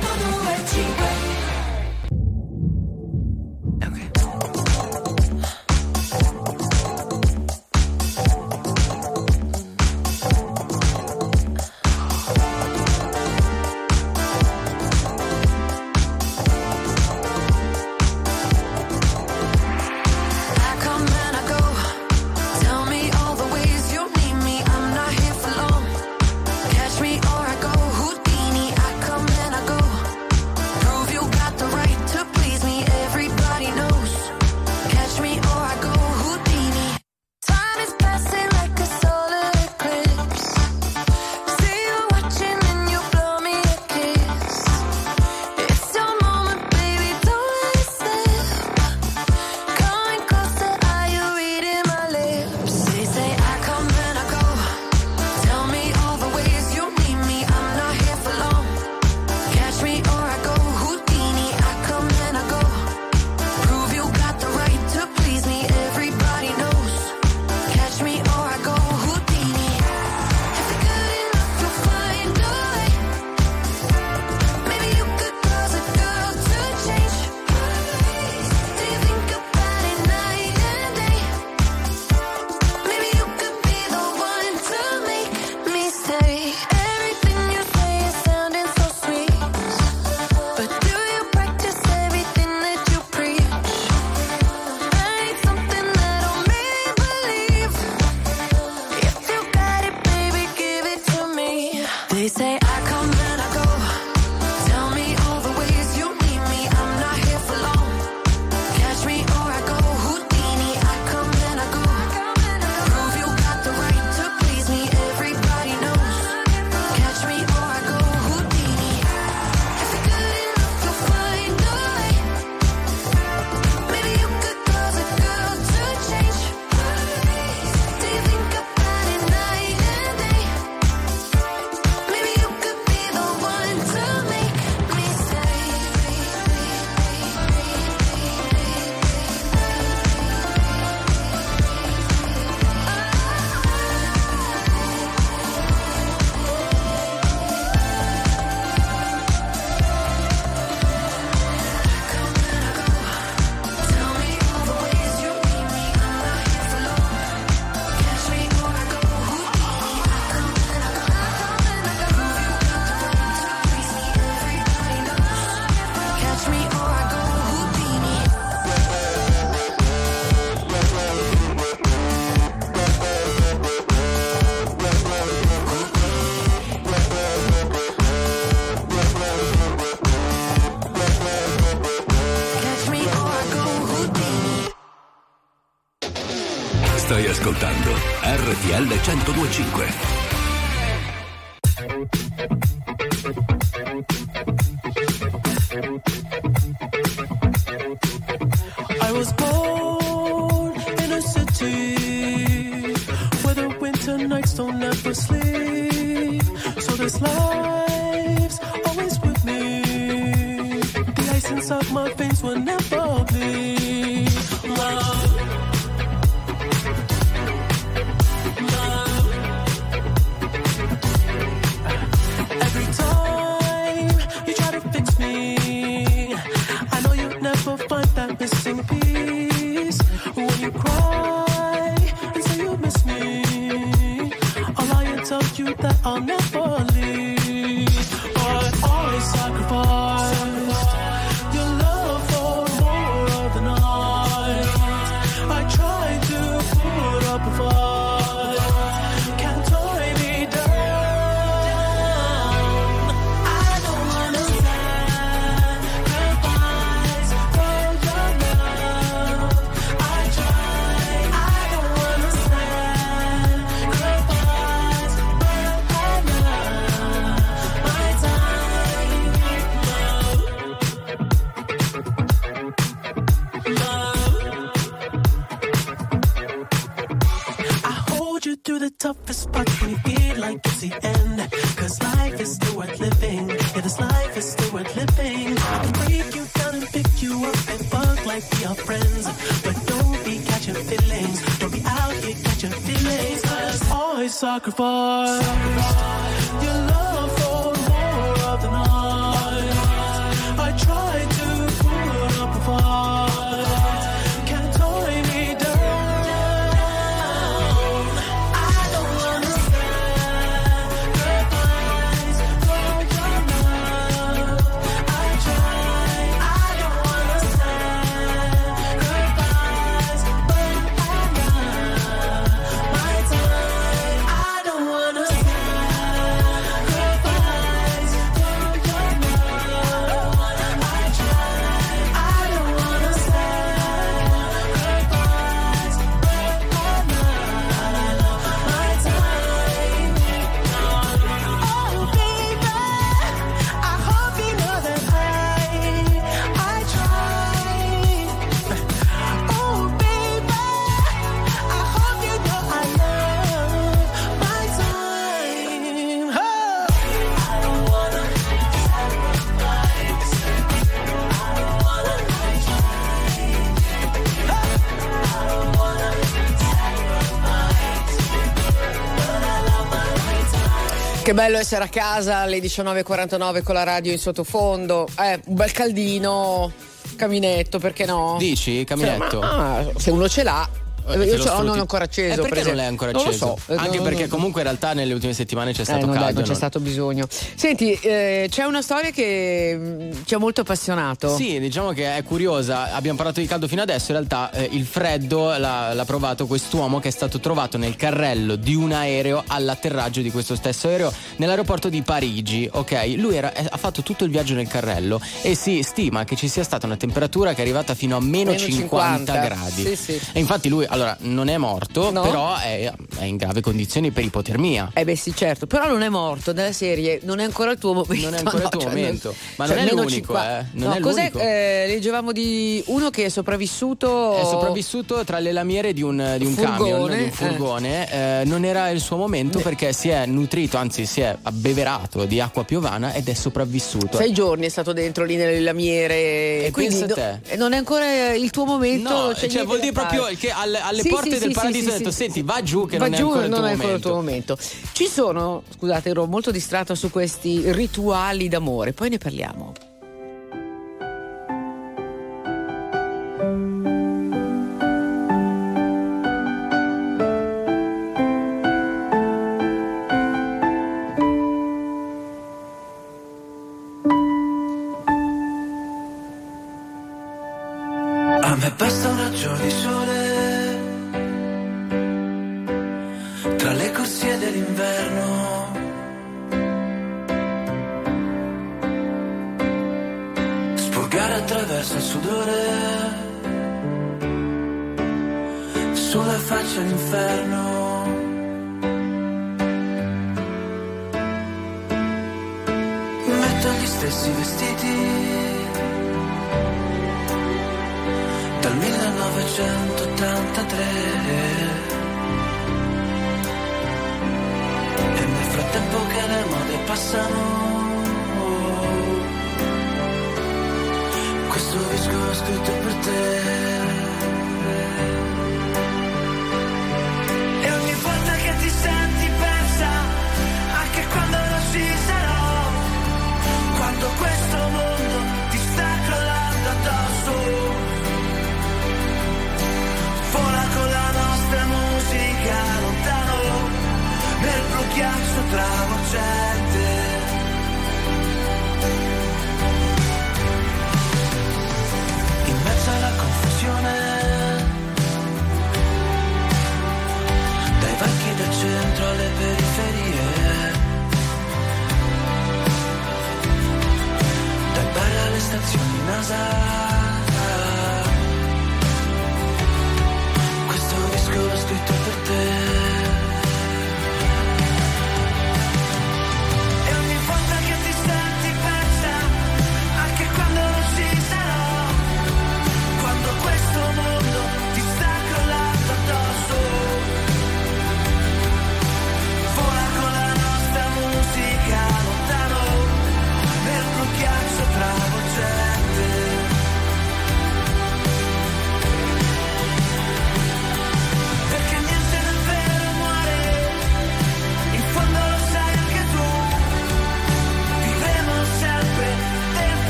Che 371.25 371.33
bello 371.33 371.57
essere 371.57 371.83
a 371.83 371.87
casa 371.87 372.37
alle 372.41 372.59
19.49 372.59 373.63
con 373.63 373.73
la 373.73 373.81
radio 373.81 374.11
in 374.11 374.19
sottofondo. 374.19 375.07
Eh, 375.19 375.41
un 375.45 375.55
bel 375.55 375.71
caldino, 375.71 376.71
caminetto, 377.15 377.79
perché 377.79 378.05
no? 378.05 378.35
Dici, 378.37 378.83
caminetto? 378.83 379.41
Cioè, 379.41 379.55
ma, 379.57 379.87
se 379.97 380.11
uno 380.11 380.29
ce 380.29 380.43
l'ha, 380.43 380.69
eh, 381.07 381.23
io 381.23 381.39
ce 381.39 381.49
l'ho 381.49 381.63
non 381.63 381.79
ancora 381.79 382.03
acceso. 382.03 382.33
Eh, 382.33 382.43
perché 382.43 382.53
per 382.53 382.65
non 382.65 382.75
l'hai 382.75 382.85
ancora 382.85 383.09
acceso? 383.09 383.45
Non 383.45 383.55
lo 383.55 383.59
so. 383.59 383.73
Eh, 383.73 383.75
Anche 383.75 383.97
no, 383.97 384.03
perché 384.03 384.19
no, 384.19 384.25
no. 384.25 384.35
comunque 384.35 384.61
in 384.61 384.67
realtà 384.67 384.93
nelle 384.93 385.13
ultime 385.13 385.33
settimane 385.33 385.73
c'è 385.73 385.81
eh, 385.81 385.85
stato 385.85 386.01
eh, 386.01 386.05
non 386.05 386.13
caldo. 386.13 386.25
Dai, 386.25 386.33
non 386.35 386.43
c'è 386.43 386.53
stato 386.53 386.79
bisogno. 386.79 387.25
Senti, 387.29 387.93
eh, 387.93 388.47
c'è 388.49 388.63
una 388.63 388.83
storia 388.83 389.09
che 389.09 389.94
mh, 390.25 390.27
ci 390.27 390.33
ha 390.33 390.37
molto 390.37 390.61
appassionato. 390.61 391.35
Sì, 391.35 391.59
diciamo 391.59 391.91
che 391.91 392.15
è 392.17 392.23
curiosa. 392.23 392.93
Abbiamo 392.93 393.17
parlato 393.17 393.39
di 393.39 393.47
caldo 393.47 393.67
fino 393.67 393.81
adesso. 393.81 394.11
In 394.11 394.17
realtà 394.17 394.51
eh, 394.51 394.67
il 394.71 394.85
freddo 394.85 395.57
l'ha, 395.57 395.93
l'ha 395.93 396.05
provato 396.05 396.47
quest'uomo 396.47 396.99
che 396.99 397.07
è 397.09 397.11
stato 397.11 397.39
trovato 397.39 397.77
nel 397.77 397.95
carrello 397.95 398.55
di 398.55 398.75
un 398.75 398.91
aereo 398.91 399.43
all'atterraggio 399.47 400.21
di 400.21 400.31
questo 400.31 400.55
stesso 400.55 400.87
aereo 400.87 401.11
nell'aeroporto 401.37 401.89
di 401.89 402.01
Parigi. 402.01 402.67
Ok, 402.71 403.13
lui 403.17 403.35
era- 403.35 403.53
eh, 403.53 403.65
ha 403.69 403.77
fatto 403.77 404.01
tutto 404.01 404.23
il 404.23 404.29
viaggio 404.31 404.53
nel 404.53 404.67
carrello 404.67 405.19
e 405.41 405.55
si 405.55 405.81
stima 405.83 406.23
che 406.23 406.35
ci 406.35 406.47
sia 406.47 406.63
stata 406.63 406.85
una 406.85 406.97
temperatura 406.97 407.51
che 407.53 407.59
è 407.59 407.61
arrivata 407.61 407.93
fino 407.95 408.15
a 408.15 408.19
meno, 408.21 408.51
Meno 408.51 408.57
50, 408.63 409.33
50. 409.33 409.39
gradi. 409.39 409.83
Sì, 409.83 409.95
sì. 409.95 410.19
E 410.33 410.39
infatti 410.39 410.69
lui, 410.69 410.85
allora, 410.87 411.15
non 411.21 411.47
è 411.47 411.57
morto, 411.57 412.11
No. 412.11 412.21
però 412.21 412.55
è, 412.57 412.91
è 413.17 413.23
in 413.25 413.37
grave 413.37 413.61
condizioni 413.61 414.11
per 414.11 414.23
ipotermia. 414.23 414.91
Eh 414.93 415.03
beh 415.03 415.15
sì 415.15 415.33
certo, 415.35 415.67
però 415.67 415.87
non 415.87 416.01
è 416.01 416.09
morto 416.09 416.53
nella 416.53 416.71
serie, 416.71 417.19
non 417.23 417.39
è 417.39 417.43
ancora 417.43 417.71
il 417.71 417.77
tuo 417.77 417.93
momento. 417.93 418.25
Non 418.25 418.33
è 418.35 418.37
ancora 418.39 418.57
il 418.57 418.63
no, 418.63 418.69
tuo 418.69 418.79
cioè, 418.81 418.89
momento. 418.89 419.27
non- 419.29 419.37
Ma 419.57 419.65
cioè, 419.67 419.75
non 419.75 419.83
è 419.83 419.89
meno 419.89 420.01
l'unico, 420.15 420.33
50. 420.33 420.59
eh. 420.59 420.65
Non 420.73 420.89
no, 420.89 420.95
è 420.95 420.99
cos'è? 420.99 421.17
l'unico. 421.19 421.39
Eh, 421.39 421.85
leggevamo 421.87 422.31
di 422.31 422.83
uno 422.87 423.09
che 423.09 423.25
è 423.25 423.29
sopravvissuto. 423.29 424.37
È 424.37 424.43
sopravvissuto 424.45 425.23
tra 425.23 425.39
le 425.39 425.51
lamiere 425.51 425.93
di 425.93 426.01
un, 426.01 426.35
di 426.37 426.45
un 426.45 426.53
Furgone, 426.53 426.77
camion, 426.77 427.09
di 427.09 427.13
un 427.23 427.27
eh. 427.27 427.31
furgone. 427.31 428.11
eh, 428.41 428.43
non 428.45 428.65
era 428.65 428.89
il 428.89 428.99
suo 428.99 429.17
momento 429.17 429.59
perché 429.59 429.93
si 429.93 430.09
è 430.09 430.25
nutrito, 430.25 430.77
anzi 430.77 431.05
si 431.05 431.21
è 431.21 431.35
abbeverato 431.41 432.25
di 432.25 432.39
acqua 432.39 432.63
piovana 432.63 433.13
ed 433.13 433.27
è 433.27 433.33
sopravvissuto. 433.33 434.17
Sei 434.17 434.31
giorni 434.33 434.65
è 434.65 434.69
stato 434.69 434.93
dentro 434.93 435.23
lì 435.25 435.35
nelle 435.35 435.59
lamiere. 435.59 436.65
E 436.65 436.71
quindi 436.71 436.99
no- 436.99 437.07
te. 437.07 437.39
eh, 437.47 437.55
non 437.55 437.73
è 437.73 437.77
ancora 437.77 438.33
il 438.33 438.49
tuo 438.51 438.65
momento. 438.65 439.09
No, 439.09 439.33
cioè 439.33 439.63
vuol 439.65 439.79
dire 439.79 439.91
proprio 439.91 440.25
che 440.37 440.49
alle, 440.51 440.79
alle 440.79 441.01
Sì, 441.01 441.09
porte 441.09 441.33
sì, 441.33 441.39
del 441.39 441.49
sì, 441.49 441.53
paradiso 441.53 441.89
sì, 441.89 441.95
ha 441.95 441.97
detto 441.97 442.11
senti 442.11 442.41
va 442.41 442.61
giù 442.63 442.85
che 442.87 442.97
Va 442.97 443.05
non 443.05 443.13
è 443.13 443.17
giù, 443.17 443.25
ancora 443.27 443.45
il 443.45 443.49
tuo 443.51 443.59
non 443.59 443.67
è 443.69 443.71
ancora 443.73 443.93
il 443.93 444.01
tuo 444.01 444.13
momento. 444.13 444.57
Ci 444.93 445.07
sono, 445.07 445.63
scusate, 445.75 446.09
ero 446.09 446.25
molto 446.25 446.51
distratta 446.51 446.95
su 446.95 447.09
questi 447.09 447.63
rituali 447.71 448.47
d'amore, 448.47 448.93
poi 448.93 449.09
ne 449.09 449.17
parliamo. 449.17 449.73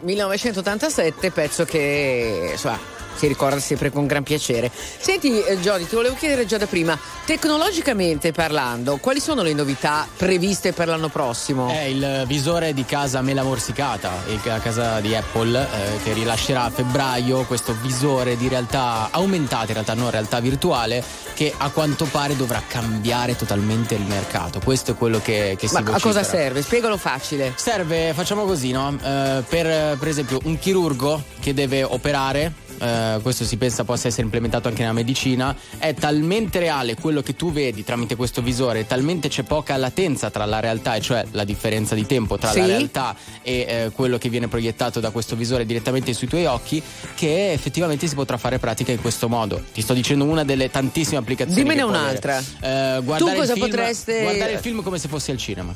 1987, 0.00 1.30
pezzo 1.30 1.64
che 1.64 2.50
insomma, 2.52 2.78
si 3.20 3.26
ricorda 3.26 3.60
sempre 3.60 3.90
con 3.90 4.06
gran 4.06 4.22
piacere. 4.22 4.70
Senti 4.72 5.42
eh, 5.42 5.58
Jody, 5.58 5.84
ti 5.86 5.94
volevo 5.94 6.14
chiedere 6.14 6.46
già 6.46 6.56
da 6.56 6.66
prima, 6.66 6.98
tecnologicamente 7.26 8.32
parlando, 8.32 8.96
quali 8.96 9.20
sono 9.20 9.42
le 9.42 9.52
novità 9.52 10.08
previste 10.16 10.72
per 10.72 10.88
l'anno 10.88 11.08
prossimo? 11.08 11.68
È 11.68 11.82
il 11.82 12.24
visore 12.26 12.72
di 12.72 12.86
casa 12.86 13.20
Mela 13.20 13.42
Morsicata, 13.42 14.10
la 14.42 14.58
casa 14.58 15.00
di 15.00 15.14
Apple, 15.14 15.60
eh, 15.60 16.02
che 16.02 16.14
rilascerà 16.14 16.64
a 16.64 16.70
febbraio 16.70 17.44
questo 17.44 17.76
visore 17.82 18.38
di 18.38 18.48
realtà 18.48 19.08
aumentata, 19.10 19.66
in 19.66 19.74
realtà 19.74 19.92
non 19.92 20.10
realtà 20.10 20.40
virtuale, 20.40 21.04
che 21.40 21.54
a 21.56 21.70
quanto 21.70 22.04
pare 22.04 22.36
dovrà 22.36 22.62
cambiare 22.68 23.34
totalmente 23.34 23.94
il 23.94 24.02
mercato. 24.02 24.60
Questo 24.62 24.90
è 24.90 24.94
quello 24.94 25.22
che, 25.22 25.56
che 25.58 25.68
si 25.68 25.72
Ma 25.72 25.90
a 25.90 25.98
cosa 25.98 26.22
serve? 26.22 26.60
Spiegalo 26.60 26.98
facile. 26.98 27.54
Serve, 27.56 28.12
facciamo 28.12 28.44
così, 28.44 28.72
no? 28.72 28.94
Eh, 29.02 29.42
per, 29.48 29.96
per 29.96 30.06
esempio 30.06 30.38
un 30.44 30.58
chirurgo 30.58 31.22
che 31.40 31.54
deve 31.54 31.82
operare, 31.82 32.52
eh, 32.80 33.18
questo 33.22 33.44
si 33.44 33.56
pensa 33.56 33.84
possa 33.84 34.08
essere 34.08 34.22
implementato 34.24 34.68
anche 34.68 34.80
nella 34.80 34.92
medicina, 34.94 35.54
è 35.78 35.94
talmente 35.94 36.58
reale 36.58 36.94
quello 36.96 37.22
che 37.22 37.36
tu 37.36 37.52
vedi 37.52 37.84
tramite 37.84 38.16
questo 38.16 38.42
visore, 38.42 38.86
talmente 38.86 39.28
c'è 39.28 39.42
poca 39.42 39.76
latenza 39.76 40.30
tra 40.30 40.44
la 40.46 40.60
realtà, 40.60 40.94
e 40.94 41.00
cioè 41.00 41.24
la 41.32 41.44
differenza 41.44 41.94
di 41.94 42.06
tempo 42.06 42.38
tra 42.38 42.50
Sì. 42.50 42.60
la 42.60 42.66
realtà 42.66 43.14
e 43.42 43.66
eh, 43.68 43.90
quello 43.94 44.18
che 44.18 44.28
viene 44.28 44.48
proiettato 44.48 45.00
da 45.00 45.10
questo 45.10 45.36
visore 45.36 45.64
direttamente 45.66 46.12
sui 46.12 46.26
tuoi 46.26 46.46
occhi, 46.46 46.82
che 47.14 47.52
effettivamente 47.52 48.06
si 48.06 48.14
potrà 48.14 48.36
fare 48.38 48.58
pratica 48.58 48.92
in 48.92 49.00
questo 49.00 49.28
modo. 49.28 49.62
Ti 49.72 49.82
sto 49.82 49.94
dicendo 49.94 50.24
una 50.24 50.44
delle 50.44 50.70
tantissime 50.70 51.18
applicazioni. 51.18 51.62
Dimmene 51.62 51.82
un'altra. 51.82 52.38
Eh, 52.38 53.00
guardare 53.04 53.18
Tu 53.18 53.24
cosa 53.40 53.52
il 53.52 53.58
film- 53.60 53.70
potreste- 53.70 54.22
Guardare 54.22 54.52
il 54.52 54.58
film 54.58 54.82
come 54.82 54.98
se 54.98 55.08
fossi 55.08 55.30
al 55.30 55.36
cinema. 55.38 55.74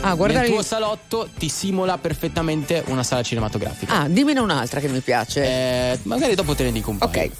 Ah, 0.00 0.14
guardare 0.14 0.46
Nel 0.46 0.54
tuo 0.54 0.62
salotto 0.62 1.28
ti 1.36 1.48
simula 1.48 1.98
perfettamente 1.98 2.82
una 2.88 3.02
sala 3.02 3.22
cinematografica. 3.22 4.00
Ah, 4.00 4.08
dimmene 4.08 4.40
un'altra 4.40 4.80
che 4.80 4.88
mi 4.88 5.00
piace. 5.00 5.44
Eh, 5.44 5.98
magari 6.02 6.34
dopo 6.34 6.54
te 6.54 6.64
ne 6.64 6.72
dico 6.72 6.90
un 6.90 6.98
po'. 6.98 7.06
Ok. 7.06 7.30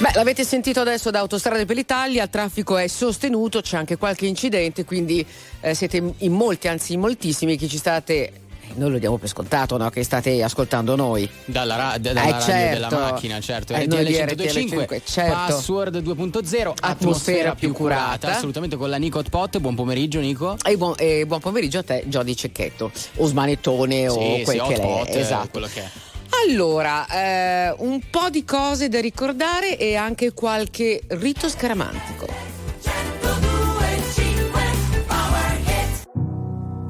Beh, 0.00 0.12
l'avete 0.14 0.44
sentito 0.44 0.80
adesso 0.80 1.10
da 1.10 1.18
Autostrade 1.18 1.66
per 1.66 1.76
l'Italia, 1.76 2.22
il 2.22 2.30
traffico 2.30 2.78
è 2.78 2.86
sostenuto, 2.86 3.60
c'è 3.60 3.76
anche 3.76 3.98
qualche 3.98 4.24
incidente, 4.24 4.86
quindi 4.86 5.24
eh, 5.60 5.74
siete 5.74 6.14
in 6.16 6.32
molti, 6.32 6.68
anzi 6.68 6.94
in 6.94 7.00
moltissimi 7.00 7.58
che 7.58 7.68
ci 7.68 7.76
state 7.76 8.32
noi 8.80 8.90
lo 8.92 8.98
diamo 8.98 9.18
per 9.18 9.28
scontato 9.28 9.76
no? 9.76 9.90
che 9.90 10.02
state 10.02 10.42
ascoltando 10.42 10.96
noi. 10.96 11.28
Dalla, 11.44 11.76
ra- 11.76 11.98
d- 11.98 12.00
dalla 12.00 12.22
Eh, 12.22 12.30
radio 12.30 12.44
certo. 12.46 12.74
della 12.74 12.88
macchina, 13.10 13.40
certo. 13.40 13.72
Eh, 13.74 13.84
RTL 13.84 14.04
di 14.04 14.14
105, 14.14 14.84
RTL, 14.84 15.00
certo. 15.04 15.32
Password 15.34 15.96
2.0, 16.02 16.72
atmosfera, 16.80 17.54
più 17.54 17.72
curata. 17.72 18.34
Assolutamente 18.34 18.76
con 18.76 18.88
la 18.88 18.96
Nico 18.96 19.22
Pot. 19.22 19.58
Buon 19.58 19.74
pomeriggio, 19.74 20.20
Nico. 20.20 20.56
E 20.66 20.76
buon, 20.78 20.94
e 20.96 21.26
buon 21.26 21.40
pomeriggio 21.40 21.78
a 21.78 21.82
te, 21.82 22.04
Jody 22.06 22.34
Cecchetto, 22.34 22.90
o 23.16 23.26
smanettone 23.26 24.08
o 24.08 24.12
Sì, 24.36 24.42
quel 24.44 24.60
sì, 24.60 24.66
che 24.66 24.74
Hot 24.74 24.78
è. 24.78 24.80
Pot, 24.80 25.08
eh, 25.14 25.20
esatto. 25.20 25.48
quello 25.50 25.66
che 25.72 25.80
è. 25.82 25.88
Allora, 26.48 27.06
eh, 27.08 27.74
un 27.78 28.00
po' 28.10 28.30
di 28.30 28.44
cose 28.44 28.88
da 28.88 29.00
ricordare 29.00 29.76
e 29.76 29.94
anche 29.96 30.32
qualche 30.32 31.02
rito 31.08 31.48
scaramantico. 31.50 32.39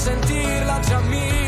sentirla 0.00 0.80
già 0.80 0.98
mia. 1.00 1.39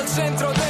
Al 0.00 0.08
centro 0.08 0.50
del 0.52 0.69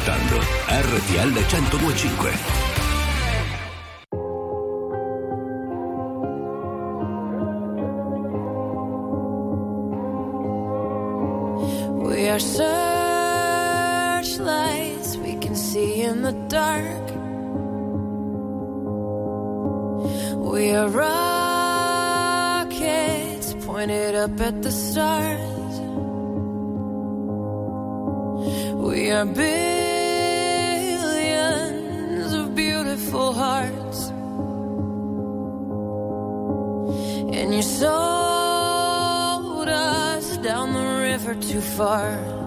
ascoltando 0.00 0.40
RTL 0.66 1.32
1025. 1.34 2.34
We 12.02 12.28
are 12.28 12.40
searchlights 12.40 12.76
we 15.18 15.34
can 15.36 15.54
see 15.54 16.02
in 16.02 16.22
the 16.22 16.32
dark. 16.48 17.10
We 20.52 20.74
are 20.74 20.88
pointed 23.66 24.14
up 24.14 24.40
at 24.40 24.62
the 24.62 24.72
stars. 24.72 25.59
Far. 41.80 42.39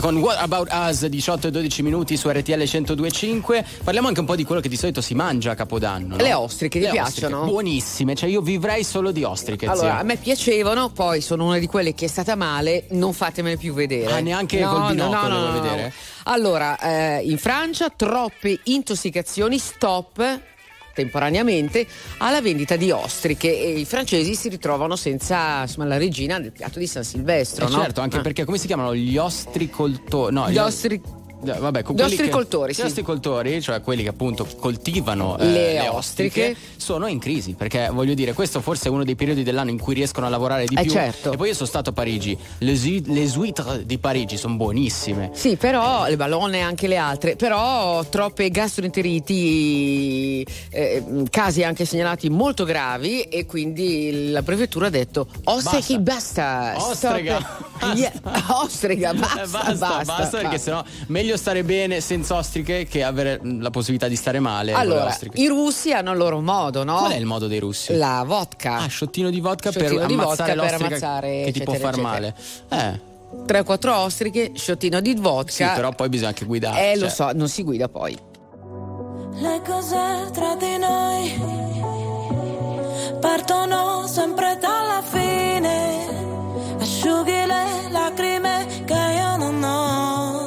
Con 0.00 0.16
What 0.18 0.38
About 0.38 0.68
Us 0.72 1.06
18 1.06 1.48
e 1.48 1.50
12 1.50 1.82
minuti 1.82 2.16
su 2.16 2.28
RTL 2.28 2.52
1025. 2.52 3.64
Parliamo 3.84 4.08
anche 4.08 4.20
un 4.20 4.26
po' 4.26 4.36
di 4.36 4.44
quello 4.44 4.60
che 4.60 4.68
di 4.68 4.76
solito 4.76 5.00
si 5.00 5.14
mangia 5.14 5.52
a 5.52 5.54
Capodanno. 5.54 6.16
no? 6.16 6.22
Le 6.22 6.32
ostriche, 6.32 6.78
ti 6.78 6.84
Le 6.84 6.90
piacciono? 6.90 7.44
Buonissime, 7.44 8.14
cioè 8.14 8.28
io 8.28 8.40
vivrei 8.40 8.84
solo 8.84 9.10
di 9.10 9.22
ostriche. 9.22 9.66
Allora, 9.66 9.90
zio. 9.92 10.00
a 10.00 10.02
me 10.02 10.16
piacevano, 10.16 10.90
poi 10.90 11.20
sono 11.20 11.46
una 11.46 11.58
di 11.58 11.66
quelle 11.66 11.94
che 11.94 12.06
è 12.06 12.08
stata 12.08 12.34
male, 12.34 12.86
non 12.90 13.12
fatemene 13.12 13.56
più 13.56 13.72
vedere. 13.72 14.12
Ah, 14.12 14.20
neanche 14.20 14.60
col 14.62 14.86
binocolo 14.90 15.38
devo 15.38 15.60
vedere? 15.60 15.92
Allora, 16.24 16.78
eh, 16.78 17.22
in 17.22 17.38
Francia 17.38 17.88
troppe 17.90 18.58
intossicazioni, 18.64 19.58
stop 19.58 20.54
temporaneamente 20.96 21.86
alla 22.18 22.40
vendita 22.40 22.74
di 22.76 22.90
ostriche 22.90 23.48
e 23.60 23.78
i 23.78 23.84
francesi 23.84 24.34
si 24.34 24.48
ritrovano 24.48 24.96
senza 24.96 25.60
insomma, 25.62 25.86
la 25.86 25.98
regina 25.98 26.40
del 26.40 26.52
piatto 26.52 26.78
di 26.78 26.86
San 26.86 27.04
Silvestro, 27.04 27.66
Eh, 27.66 27.70
no? 27.70 27.80
certo, 27.82 28.00
anche 28.00 28.16
Ah. 28.16 28.20
perché 28.22 28.44
come 28.44 28.56
si 28.56 28.66
chiamano 28.66 28.94
gli 28.96 29.16
ostricoltori? 29.18 30.34
No, 30.34 30.50
Gli 30.50 30.58
ostri- 30.58 31.00
Eh, 31.04 31.25
Vabbè, 31.54 31.82
con 31.82 31.94
Gli 31.94 31.98
quelli 31.98 32.14
che- 32.16 32.22
ostricoltori, 32.22 32.72
Gli 32.72 32.74
sì. 32.74 32.82
ostricoltori, 32.82 33.60
cioè 33.62 33.80
quelli 33.80 34.02
che 34.02 34.08
appunto 34.08 34.46
coltivano 34.58 35.38
eh, 35.38 35.46
Le 35.46 35.88
ostriche. 35.88 36.56
sono 36.76 37.06
in 37.06 37.18
crisi 37.18 37.54
perché 37.54 37.88
voglio 37.92 38.14
dire, 38.14 38.32
questo 38.32 38.60
forse 38.60 38.88
è 38.88 38.90
uno 38.90 39.04
dei 39.04 39.14
periodi 39.16 39.42
dell'anno 39.42 39.70
in 39.70 39.78
cui 39.78 39.94
riescono 39.94 40.26
a 40.26 40.28
lavorare 40.28 40.64
di 40.66 40.74
Eh, 40.76 40.82
più. 40.82 40.90
certo. 40.90 41.32
E 41.32 41.36
poi 41.36 41.48
io 41.48 41.54
sono 41.54 41.66
stato 41.68 41.90
a 41.90 41.92
Parigi, 41.92 42.36
le, 42.58 42.72
le 43.04 43.32
huîtres 43.36 43.82
di 43.82 43.98
Parigi 43.98 44.36
sono 44.36 44.54
buonissime. 44.56 45.30
Sì, 45.34 45.56
però 45.56 46.06
le 46.06 46.16
ballone 46.16 46.58
e 46.58 46.60
anche 46.60 46.86
le 46.86 46.96
altre, 46.96 47.36
però 47.36 48.04
troppe 48.04 48.50
gastroenteriti, 48.50 50.46
eh, 50.70 51.04
casi 51.30 51.62
anche 51.62 51.84
segnalati 51.84 52.28
molto 52.30 52.64
gravi 52.64 53.22
e 53.22 53.46
quindi 53.46 54.30
la 54.30 54.42
prefettura 54.42 54.86
ha 54.86 54.90
detto 54.90 55.26
ostriche 55.44 55.98
basta, 56.00 56.74
stop 56.78 56.90
Ostrega. 56.92 57.38
it." 57.38 57.46
Yeah, 57.96 58.10
ostrega, 58.62 59.12
basta, 59.12 59.42
Eh, 59.42 59.46
basta, 59.48 59.74
basta, 59.74 60.04
basta, 60.04 60.38
perché 60.38 60.56
sennò 60.58 60.82
meglio 61.08 61.35
stare 61.36 61.62
bene 61.64 62.00
senza 62.00 62.34
ostriche 62.36 62.86
che 62.86 63.02
avere 63.02 63.40
mm, 63.42 63.60
la 63.60 63.70
possibilità 63.70 64.08
di 64.08 64.16
stare 64.16 64.40
male 64.40 64.72
con 64.72 64.80
le 64.86 64.92
Allora, 64.92 65.16
i 65.34 65.46
russi 65.46 65.92
hanno 65.92 66.12
il 66.12 66.18
loro 66.18 66.40
modo, 66.40 66.84
no? 66.84 66.98
Qual 66.98 67.12
è 67.12 67.16
il 67.16 67.26
modo 67.26 67.46
dei 67.46 67.58
russi? 67.58 67.96
La 67.96 68.22
vodka. 68.26 68.76
Ah, 68.76 68.86
sciottino 68.86 69.30
di 69.30 69.40
vodka 69.40 69.70
Sciottino 69.70 69.98
per 69.98 70.06
di 70.06 70.14
ammazzare 70.14 70.54
vodka 70.54 70.76
per 70.76 70.86
ammazzare, 70.86 71.42
che 71.44 71.52
ti 71.52 71.62
può 71.62 71.74
eccetera, 71.74 71.92
far 71.92 72.18
eccetera. 72.18 72.70
male. 72.70 72.94
Eh, 72.94 73.14
3-4 73.46 73.88
ostriche, 73.90 74.52
sciottino 74.54 75.00
di 75.00 75.14
vodka. 75.14 75.50
sì, 75.50 75.64
però 75.74 75.92
poi 75.92 76.08
bisogna 76.08 76.28
anche 76.28 76.44
guidare. 76.44 76.92
Eh, 76.92 76.96
lo 76.96 77.06
cioè. 77.06 77.10
so, 77.10 77.30
non 77.32 77.48
si 77.48 77.62
guida 77.62 77.88
poi. 77.88 78.16
Le 79.38 79.60
cose 79.66 80.30
tra 80.32 80.54
di 80.56 80.78
noi 80.78 81.34
partono 83.20 84.06
sempre 84.06 84.56
dalla 84.60 85.02
fine. 85.02 85.94
Asciughi 86.78 87.32
le 87.46 87.90
lacrime 87.90 88.66
che 88.84 88.94
io 88.94 89.36
non 89.36 89.62
ho, 89.62 90.45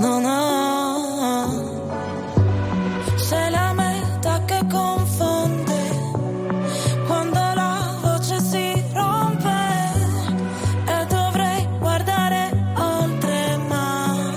non 0.00 0.24
ho. 0.24 1.78
Sei 3.16 3.50
la 3.50 3.72
meta 3.74 4.42
che 4.46 4.60
confonde 4.70 5.80
quando 7.06 7.38
la 7.38 7.98
voce 8.00 8.40
si 8.40 8.84
rompe 8.92 9.58
e 10.86 11.06
dovrei 11.06 11.68
guardare 11.78 12.72
oltre, 12.76 13.56
ma 13.68 14.32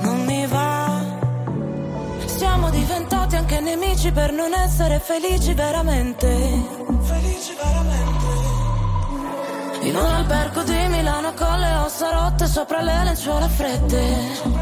non 0.00 0.24
mi 0.26 0.46
va. 0.46 1.00
Siamo 2.26 2.70
diventati 2.70 3.36
anche 3.36 3.60
nemici 3.60 4.12
per 4.12 4.30
non 4.32 4.52
essere 4.52 5.00
felici 5.00 5.54
veramente. 5.54 6.28
Felici 7.00 7.54
veramente. 7.56 8.20
In 9.88 9.96
un 9.96 10.04
albergo 10.04 10.62
di 10.62 10.86
Milano 10.88 11.32
con 11.34 11.58
le 11.58 11.74
ossa 11.76 12.10
rotte 12.10 12.46
sopra 12.46 12.82
le 12.82 13.04
lenzuola 13.04 13.48
fredde. 13.48 14.61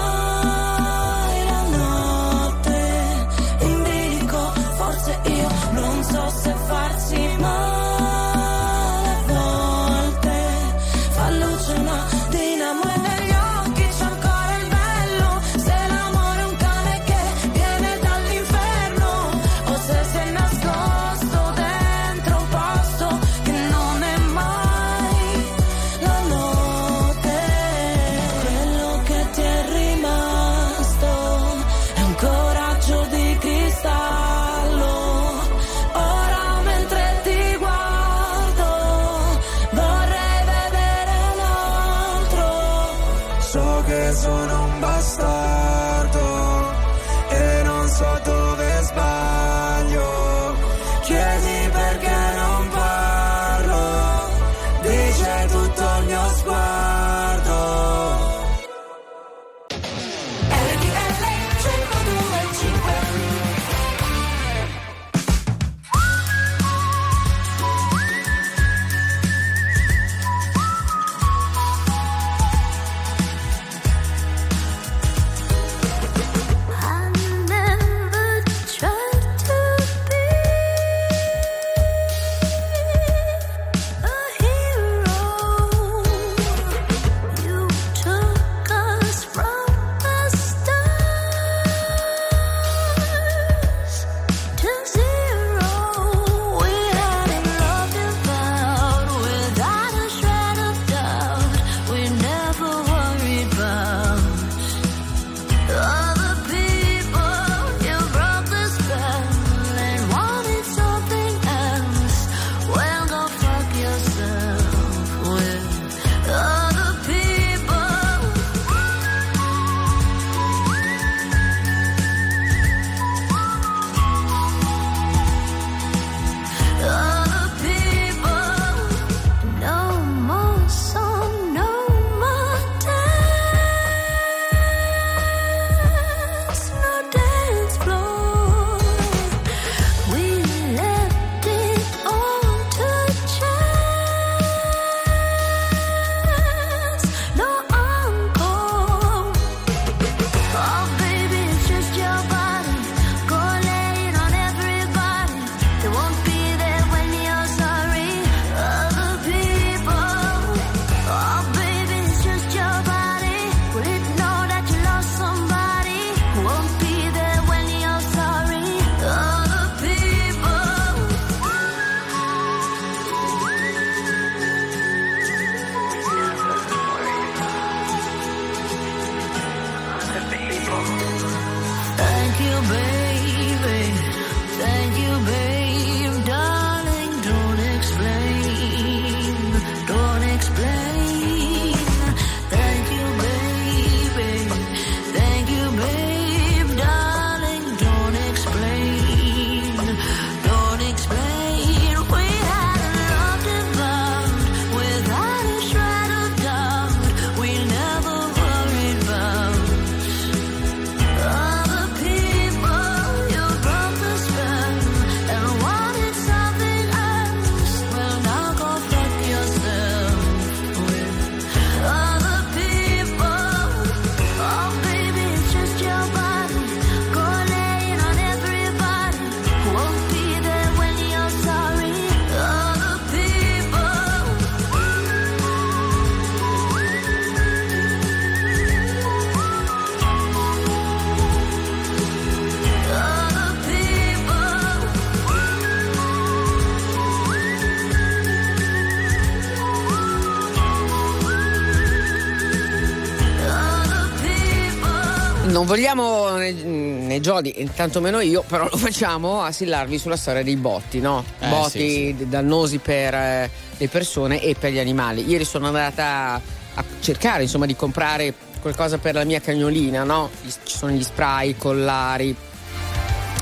Non 255.61 255.69
vogliamo 255.69 256.37
né, 256.37 256.53
né 256.53 257.19
Jody, 257.19 257.69
tantomeno 257.75 258.19
io, 258.19 258.43
però 258.47 258.67
lo 258.67 258.77
facciamo 258.77 259.43
assillarvi 259.43 259.99
sulla 259.99 260.17
storia 260.17 260.41
dei 260.41 260.55
botti, 260.55 260.99
no? 260.99 261.23
Eh, 261.37 261.49
botti 261.49 262.15
dannosi 262.27 262.79
per 262.79 263.13
eh, 263.13 263.51
le 263.77 263.87
persone 263.87 264.41
e 264.41 264.55
per 264.57 264.71
gli 264.71 264.79
animali. 264.79 265.23
Ieri 265.29 265.45
sono 265.45 265.67
andata 265.67 266.41
a 266.73 266.83
cercare, 266.99 267.43
insomma, 267.43 267.67
di 267.67 267.75
comprare 267.75 268.33
qualcosa 268.59 268.97
per 268.97 269.13
la 269.13 269.23
mia 269.23 269.39
cagnolina, 269.39 270.03
no? 270.03 270.31
Ci 270.63 270.75
sono 270.75 270.93
gli 270.93 271.03
spray, 271.03 271.49
i 271.49 271.55
collari, 271.55 272.35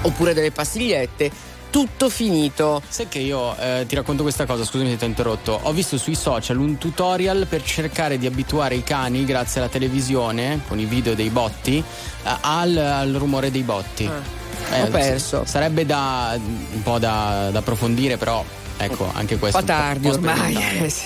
oppure 0.02 0.34
delle 0.34 0.52
pastigliette. 0.52 1.32
Tutto 1.70 2.10
finito. 2.10 2.82
Sai 2.88 3.08
che 3.08 3.20
io 3.20 3.56
eh, 3.58 3.86
ti 3.88 3.96
racconto 3.96 4.24
questa 4.24 4.46
cosa, 4.46 4.66
scusami 4.66 4.90
se 4.90 4.98
ti 4.98 5.04
ho 5.04 5.08
interrotto. 5.08 5.60
Ho 5.64 5.72
visto 5.72 5.98
sui 5.98 6.16
social 6.16 6.58
un 6.58 6.78
tutorial 6.78 7.46
per 7.48 7.64
cercare 7.64 8.18
di 8.18 8.26
abituare 8.26 8.76
i 8.76 8.84
cani, 8.84 9.24
grazie 9.24 9.62
alla 9.62 9.70
televisione, 9.70 10.62
con 10.68 10.80
i 10.80 10.86
video 10.86 11.14
dei 11.14 11.30
botti, 11.30 11.78
eh, 11.78 12.30
al, 12.42 12.76
al 12.76 13.12
rumore 13.14 13.52
dei 13.52 13.64
botti. 13.64 14.06
ho 14.10 14.88
perso. 14.88 15.44
Sarebbe 15.46 15.86
da 15.86 16.38
un 16.40 16.82
po' 16.84 16.98
da, 16.98 17.50
da 17.52 17.60
approfondire, 17.60 18.18
però 18.18 18.44
ecco, 18.78 19.10
anche 19.14 19.36
Un 19.36 19.40
questo. 19.40 19.60
po' 19.60 19.66
tardi 19.66 20.08
un 20.08 20.14
po' 20.14 20.18
ormai. 20.30 20.56
eh, 20.82 20.90
sì. 20.90 21.06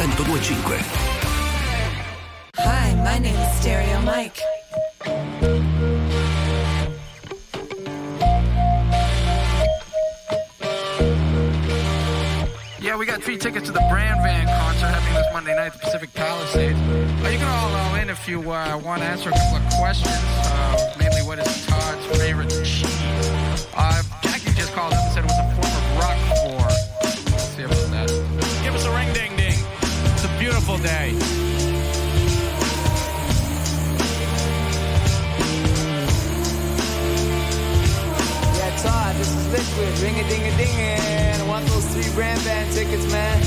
1025. 0.00 0.80
Hi, 2.56 2.94
my 3.04 3.18
name 3.18 3.36
is 3.36 3.60
Stereo 3.60 4.00
Mike. 4.00 4.40
Yeah, 12.80 12.96
we 12.96 13.04
got 13.04 13.22
free 13.22 13.36
tickets 13.36 13.66
to 13.66 13.72
the 13.72 13.86
Brand 13.90 14.22
Van 14.22 14.46
concert 14.46 14.86
happening 14.86 15.22
this 15.22 15.26
Monday 15.34 15.54
night 15.54 15.66
at 15.66 15.72
the 15.74 15.80
Pacific 15.80 16.14
Palisades. 16.14 16.78
Uh, 16.80 17.28
you 17.28 17.36
can 17.36 17.46
all 17.48 17.70
all 17.70 17.94
in 17.96 18.08
if 18.08 18.26
you 18.26 18.40
uh, 18.50 18.80
want 18.82 19.02
to 19.02 19.06
answer 19.06 19.28
a 19.28 19.32
couple 19.32 19.58
of 19.58 19.72
questions. 19.74 20.16
Uh, 20.16 20.94
mainly, 20.98 21.20
what 21.24 21.38
is 21.40 21.66
Todd's 21.66 22.18
favorite 22.18 22.48
cheese? 22.64 23.29
This. 39.80 40.02
Ring 40.02 40.14
a 40.20 40.28
ding 40.28 40.42
a 40.42 40.56
ding 40.56 41.40
I 41.40 41.44
want 41.48 41.66
those 41.66 41.86
three 41.92 42.10
brand 42.14 42.42
band 42.44 42.72
tickets, 42.72 43.06
man. 43.10 43.38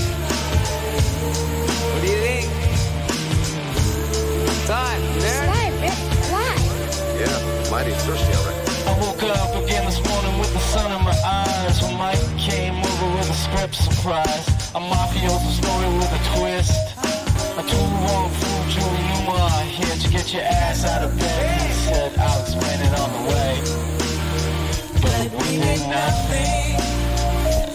What 1.93 2.01
do 2.01 2.07
you 2.07 2.19
think? 2.25 2.47
Todd, 4.67 4.99
you 5.01 5.21
there? 5.21 5.47
Live, 5.47 5.75
Rick, 5.81 5.99
live. 6.33 6.63
Yeah, 7.21 7.71
mighty 7.71 7.91
thirsty, 7.91 8.33
all 8.33 8.45
right. 8.49 8.73
I 8.87 8.99
woke 8.99 9.23
up 9.23 9.63
again 9.63 9.85
this 9.85 10.01
morning 10.09 10.39
with 10.39 10.51
the 10.53 10.59
sun 10.59 10.91
in 10.91 11.01
my 11.05 11.15
eyes. 11.23 11.81
When 11.81 11.97
Mike 11.97 12.23
came 12.37 12.75
over 12.75 13.07
with 13.15 13.29
a 13.29 13.33
script 13.33 13.75
surprise. 13.75 14.47
A 14.75 14.79
mafioso 14.79 15.51
story 15.53 15.89
with 15.97 16.11
a 16.11 16.21
twist. 16.33 16.75
A 17.57 17.63
two 17.63 17.77
wrong 17.77 18.29
fool, 18.29 18.61
Julie 18.73 19.05
Newmar. 19.09 19.63
Here 19.63 19.95
to 19.95 20.09
get 20.09 20.33
your 20.33 20.43
ass 20.43 20.83
out 20.85 21.03
of 21.03 21.17
bed. 21.17 21.61
He 21.61 21.73
said, 21.73 22.17
I'll 22.17 22.41
explain 22.41 22.79
it 22.81 22.99
on 22.99 23.09
the 23.13 23.29
way. 23.29 23.92
We 25.33 25.39
ain't 25.39 25.89
nothing. 25.89 26.75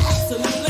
Absolutely 0.01 0.68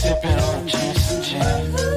sipping 0.00 0.30
on 0.30 0.66
juice 0.66 1.10
and 1.12 1.24
gin. 1.24 1.89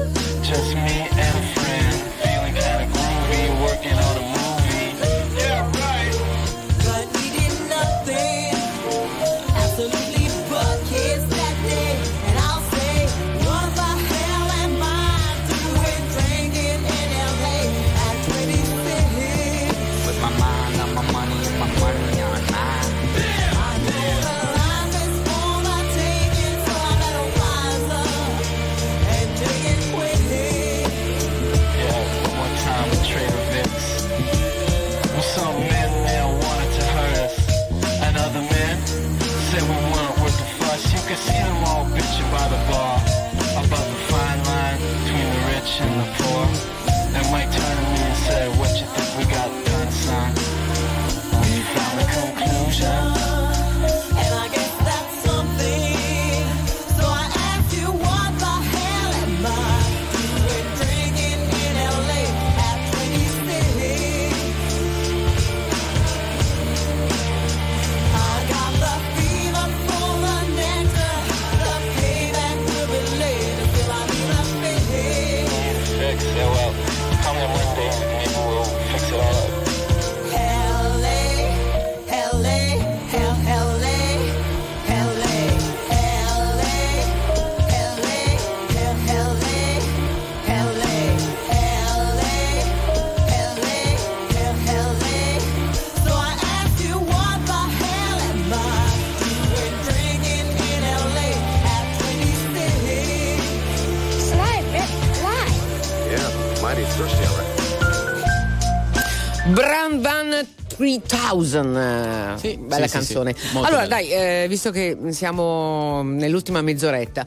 3000 111.42 112.36
Sì, 112.38 112.56
bella 112.56 112.86
sì, 112.86 112.92
canzone 112.92 113.34
sì, 113.36 113.56
allora 113.56 113.70
bella. 113.82 113.86
dai 113.86 114.10
eh, 114.10 114.46
visto 114.48 114.70
che 114.70 114.96
siamo 115.10 116.02
nell'ultima 116.02 116.60
mezz'oretta 116.62 117.24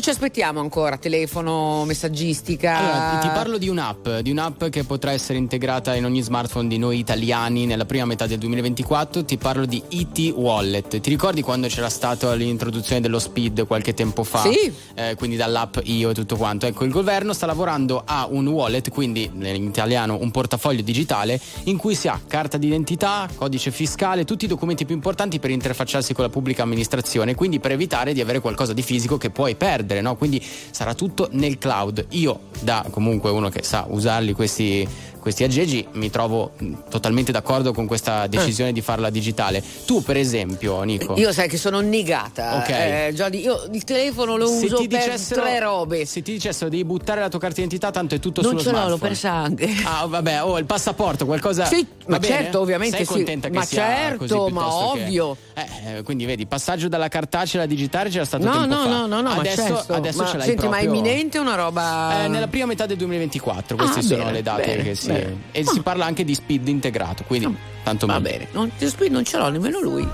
cosa 0.00 0.02
ci 0.02 0.10
aspettiamo 0.10 0.60
ancora 0.60 0.96
telefono 0.96 1.84
messaggistica 1.84 2.76
Allora, 2.76 3.18
ti 3.20 3.28
parlo 3.28 3.58
di 3.58 3.68
un'app, 3.68 4.08
di 4.20 4.30
un'app 4.30 4.64
che 4.64 4.84
potrà 4.84 5.12
essere 5.12 5.38
integrata 5.38 5.94
in 5.94 6.04
ogni 6.04 6.22
smartphone 6.22 6.68
di 6.68 6.78
noi 6.78 6.98
italiani 6.98 7.66
nella 7.66 7.84
prima 7.84 8.06
metà 8.06 8.26
del 8.26 8.38
2024. 8.38 9.24
Ti 9.24 9.36
parlo 9.36 9.66
di 9.66 9.82
IT 9.88 10.32
Wallet. 10.34 11.00
Ti 11.00 11.10
ricordi 11.10 11.42
quando 11.42 11.68
c'era 11.68 11.90
stata 11.90 12.32
l'introduzione 12.34 13.00
dello 13.00 13.18
Speed 13.18 13.66
qualche 13.66 13.92
tempo 13.92 14.24
fa? 14.24 14.42
Sì. 14.42 14.72
Eh, 14.94 15.14
quindi 15.16 15.36
dall'app 15.36 15.76
Io 15.84 16.10
e 16.10 16.14
tutto 16.14 16.36
quanto. 16.36 16.66
Ecco, 16.66 16.84
il 16.84 16.90
governo 16.90 17.32
sta 17.32 17.46
lavorando 17.46 18.02
a 18.04 18.26
un 18.30 18.46
wallet, 18.46 18.90
quindi 18.90 19.30
in 19.32 19.64
italiano 19.64 20.18
un 20.20 20.30
portafoglio 20.30 20.82
digitale, 20.82 21.38
in 21.64 21.76
cui 21.76 21.94
si 21.94 22.08
ha 22.08 22.18
carta 22.26 22.56
d'identità, 22.56 23.28
codice 23.34 23.70
fiscale, 23.70 24.24
tutti 24.24 24.46
i 24.46 24.48
documenti 24.48 24.86
più 24.86 24.94
importanti 24.94 25.38
per 25.38 25.50
interfacciarsi 25.50 26.14
con 26.14 26.24
la 26.24 26.30
pubblica 26.30 26.62
amministrazione, 26.62 27.34
quindi 27.34 27.60
per 27.60 27.72
evitare 27.72 28.12
di 28.12 28.20
avere 28.20 28.40
qualcosa 28.40 28.72
di 28.72 28.82
fisico 28.82 29.18
che 29.18 29.30
puoi 29.30 29.56
perdere, 29.56 29.99
no? 30.00 30.16
Quindi 30.16 30.42
sarà 30.70 30.94
tutto 30.94 31.28
nel 31.32 31.58
cloud. 31.58 32.06
Io, 32.10 32.40
da 32.60 32.84
comunque 32.90 33.30
uno 33.30 33.48
che 33.48 33.62
sa 33.62 33.86
usarli 33.88 34.32
questi, 34.32 34.86
questi 35.20 35.44
aggeggi, 35.44 35.86
mi 35.92 36.10
trovo 36.10 36.52
mh, 36.58 36.72
totalmente 36.90 37.30
d'accordo 37.32 37.72
con 37.72 37.86
questa 37.86 38.26
decisione 38.26 38.72
di 38.72 38.80
farla 38.80 39.10
digitale. 39.10 39.62
Tu, 39.86 40.02
per 40.02 40.16
esempio, 40.16 40.82
Nico. 40.82 41.14
io 41.16 41.32
sai 41.32 41.48
che 41.48 41.56
sono 41.56 41.80
negata 41.80 42.56
Ok. 42.56 42.68
eh, 42.70 43.12
Giordi, 43.14 43.40
io 43.40 43.68
il 43.72 43.84
telefono 43.84 44.36
lo 44.36 44.46
se 44.46 44.64
uso 44.66 44.86
per 44.88 45.20
tre 45.20 45.58
robe 45.60 46.04
Se 46.06 46.22
ti 46.22 46.32
dicessero 46.32 46.70
devi 46.70 46.84
buttare 46.84 47.20
la 47.20 47.28
tua 47.28 47.38
carta 47.38 47.56
d'identità, 47.56 47.90
tanto 47.90 48.14
è 48.14 48.18
tutto 48.18 48.40
non 48.40 48.50
sullo 48.50 48.62
ce 48.62 48.70
l'ho, 48.70 48.88
l'ho 48.88 48.96
smartphone. 48.96 49.08
persa 49.10 49.30
anche 49.32 49.68
Ah, 49.84 50.06
vabbè, 50.06 50.42
oh, 50.44 50.58
il 50.58 50.64
passaporto, 50.64 51.26
qualcosa. 51.26 51.64
Sì, 51.66 51.86
ma 52.06 52.18
bene? 52.18 52.34
certo, 52.34 52.60
ovviamente 52.60 52.96
Sei 52.96 53.06
sì. 53.06 53.12
contenta 53.12 53.48
che 53.48 53.54
Ma 53.56 53.64
sia 53.64 53.84
certo, 53.84 54.18
così 54.18 54.52
ma 54.52 54.60
piuttosto 54.62 54.92
che- 54.94 55.02
ovvio. 55.02 55.36
Eh, 55.54 56.02
quindi 56.02 56.24
vedi, 56.24 56.46
passaggio 56.46 56.88
dalla 56.88 57.08
cartacea 57.08 57.60
alla 57.60 57.68
digitale 57.70 58.08
c'era 58.10 58.24
stato 58.24 58.44
no 58.44 58.52
tempo 58.52 58.66
no 58.74 58.82
fa. 58.82 58.88
no 58.88 59.06
no 59.06 59.20
no 59.20 59.30
adesso, 59.30 59.62
ma 59.62 59.68
certo. 59.76 59.92
adesso 59.92 60.22
ma, 60.22 60.28
ce 60.28 60.36
l'hai 60.38 60.46
senti 60.46 60.68
ma 60.68 60.76
è 60.78 60.82
proprio- 60.84 61.00
imminente 61.00 61.38
una 61.38 61.54
roba 61.54 62.24
Eh, 62.24 62.28
nella 62.28 62.46
prima 62.48 62.66
metà 62.66 62.86
del 62.86 62.96
2024, 62.96 63.76
queste 63.76 63.98
Ah, 63.98 64.02
sono 64.02 64.18
bene, 64.24 64.32
le 64.32 64.42
date 64.42 64.62
bene, 64.64 64.82
che 64.82 64.94
si. 64.94 65.09
Bene. 65.12 65.36
E 65.52 65.64
si 65.64 65.80
parla 65.80 66.04
anche 66.04 66.24
di 66.24 66.34
speed 66.34 66.68
integrato, 66.68 67.24
quindi 67.24 67.56
tanto 67.82 68.06
va 68.06 68.18
meglio. 68.18 68.38
bene. 68.38 68.48
Non, 68.52 68.70
non 69.10 69.24
ce 69.24 69.36
l'ho 69.38 69.48
nemmeno 69.48 69.80
lui. 69.80 70.08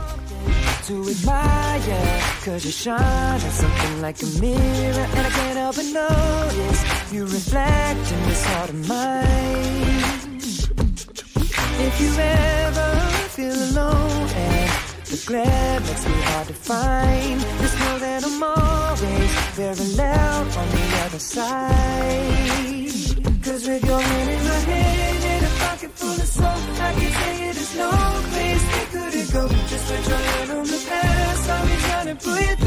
To 0.86 1.02
admire 1.02 2.22
Cause 2.44 2.64
you 2.64 2.70
shine 2.70 3.40
like 3.40 3.50
something 3.50 4.00
like 4.00 4.22
a 4.22 4.26
mirror 4.40 5.08
And 5.16 5.26
I 5.26 5.30
can't 5.30 5.56
help 5.58 5.74
but 5.74 5.84
notice 5.86 6.84
You 7.10 7.24
reflect 7.24 8.12
in 8.12 8.28
this 8.28 8.44
heart 8.44 8.70
of 8.70 8.86
mine 8.86 10.38
If 11.80 12.00
you 12.00 12.14
ever 12.16 13.00
feel 13.30 13.52
alone 13.52 14.28
And 14.36 14.86
the 15.08 15.22
glare 15.24 15.80
makes 15.80 16.04
me 16.04 16.14
hard 16.22 16.48
to 16.48 16.54
find. 16.54 17.40
Just 17.60 17.78
know 17.78 17.98
that 18.00 18.24
I'm 18.24 18.42
always 18.42 19.30
very 19.54 19.96
loud 19.96 20.56
on 20.56 20.68
the 20.70 21.04
other 21.04 21.18
side 21.20 22.85
Cause 23.46 23.68
with 23.68 23.84
your 23.86 24.00
hand 24.00 24.30
in 24.30 24.42
my 24.42 24.58
hand 24.58 25.24
And 25.24 25.46
a 25.46 25.48
pocket 25.60 25.90
full 25.92 26.10
of 26.10 26.26
soul 26.26 26.46
I 26.46 26.92
can 26.98 27.12
tell 27.12 27.36
you 27.38 27.52
there's 27.54 27.76
no 27.76 27.90
place 28.32 28.64
we 28.74 28.82
couldn't 28.90 29.32
go 29.32 29.48
Just 29.68 29.86
put 29.86 30.08
your 30.08 30.18
hand 30.18 30.50
on 30.50 30.64
the 30.66 30.86
past 30.88 31.50
I'll 31.50 31.66
be 31.66 31.76
trying 31.76 32.06
to 32.16 32.24
pull 32.24 32.40
you 32.40 32.56
through 32.56 32.65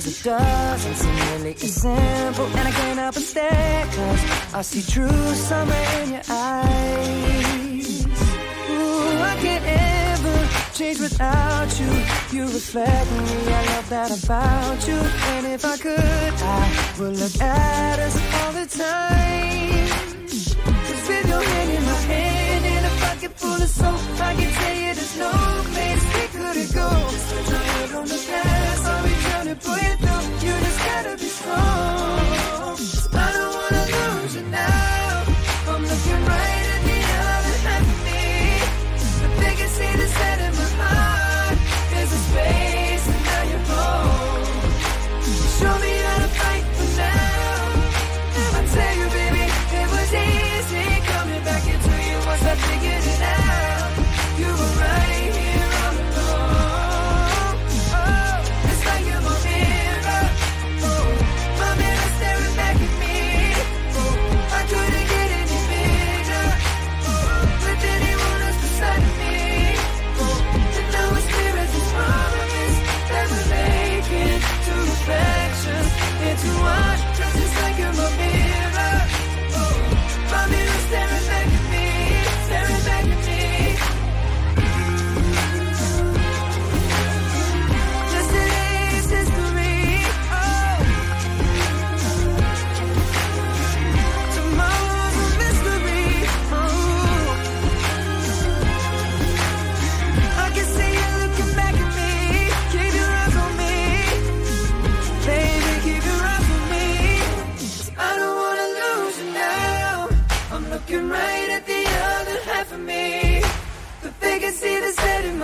Cause 0.00 0.18
it 0.18 0.24
doesn't 0.24 0.94
seem 0.94 1.14
really 1.32 1.52
as 1.52 1.74
simple. 1.74 2.46
And 2.46 2.68
I 2.68 2.70
can't 2.70 2.98
help 2.98 3.14
but 3.16 3.22
stare, 3.22 3.84
cause 3.84 4.54
I 4.54 4.62
see 4.62 4.80
true 4.80 5.34
summer 5.34 5.74
in 6.00 6.12
your 6.12 6.22
eyes. 6.30 8.06
Ooh, 8.70 9.20
I 9.30 9.36
can't 9.42 9.64
ever 9.66 10.48
change 10.72 11.00
without 11.00 11.68
you. 11.78 11.92
You 12.32 12.44
reflect 12.44 13.10
me, 13.12 13.52
I 13.52 13.66
love 13.74 13.88
that 13.90 14.24
about 14.24 14.88
you. 14.88 14.96
And 15.34 15.46
if 15.48 15.66
I 15.66 15.76
could, 15.76 16.00
I 16.00 16.94
would 16.98 17.16
look 17.18 17.38
at 17.38 17.98
us 17.98 18.16
all 18.40 18.52
the 18.54 18.64
time. 18.64 19.86
Cause 20.24 21.08
with 21.08 21.28
your 21.28 21.42
hand 21.42 21.70
in 21.76 21.84
my 21.84 22.00
hand 22.08 22.64
and 22.64 22.86
a 22.86 22.92
pocket 23.04 23.32
full 23.36 23.60
of 23.60 23.68
soap, 23.68 24.00
I 24.18 24.34
can 24.34 24.50
tell 24.50 24.76
you 24.76 24.94
there's 24.94 25.16
no 25.18 25.30
place 25.74 26.04
we 26.14 26.24
couldn't 26.38 26.72
go. 26.72 26.88
Just 27.10 27.34
put 27.34 27.48
your 27.50 27.58
head 27.58 27.92
on 27.96 28.06
the 28.08 28.18
past, 28.30 28.59
pull 29.54 29.76
you 29.76 29.96
through. 29.96 30.46
You 30.46 30.54
just 30.60 30.78
gotta 30.78 31.16
be 31.16 31.28
strong. 31.28 32.19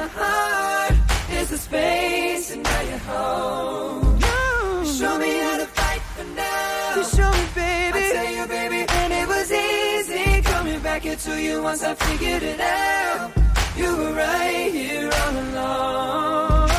Heart. 0.09 0.95
There's 1.29 1.53
a 1.53 1.59
space 1.59 2.51
and 2.53 2.63
now 2.63 2.81
you're 2.83 2.99
home. 2.99 4.19
You 4.21 4.87
show 4.87 5.19
me 5.19 5.39
how 5.39 5.57
to 5.59 5.67
fight 5.67 6.03
for 6.15 6.25
now. 6.25 6.97
You 6.97 7.05
show 7.05 7.31
me, 7.31 7.47
baby. 7.55 7.99
I 7.99 8.13
tell 8.13 8.33
you, 8.39 8.47
baby. 8.47 8.87
And 8.89 9.13
it 9.13 9.29
was 9.29 9.51
easy 9.53 10.43
coming 10.43 10.81
back 10.81 11.05
into 11.07 11.41
you 11.41 11.63
once 11.63 11.83
I 11.83 11.95
figured 11.95 12.43
it 12.43 12.61
out. 12.61 13.33
You 13.77 13.97
were 13.97 14.13
right 14.13 14.71
here 14.73 15.11
all 15.13 15.37
along. 15.45 16.71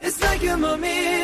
It's 0.00 0.20
like 0.22 0.42
you're 0.42 0.56
my 0.56 0.76
mirror. 0.76 1.23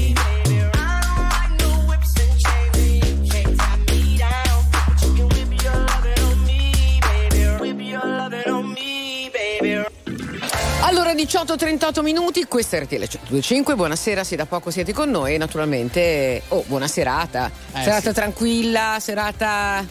18-38 11.45 12.01
minuti, 12.03 12.45
questa 12.45 12.77
è 12.77 12.81
RTL 12.83 13.03
125, 13.07 13.75
buonasera 13.75 14.23
se 14.23 14.35
da 14.35 14.45
poco 14.45 14.69
siete 14.69 14.93
con 14.93 15.09
noi 15.09 15.37
naturalmente, 15.37 16.43
oh, 16.49 16.63
buona 16.67 16.87
serata, 16.87 17.49
Eh, 17.73 17.81
serata 17.81 18.09
sì. 18.09 18.13
tranquilla, 18.15 18.97
serata... 18.99 19.83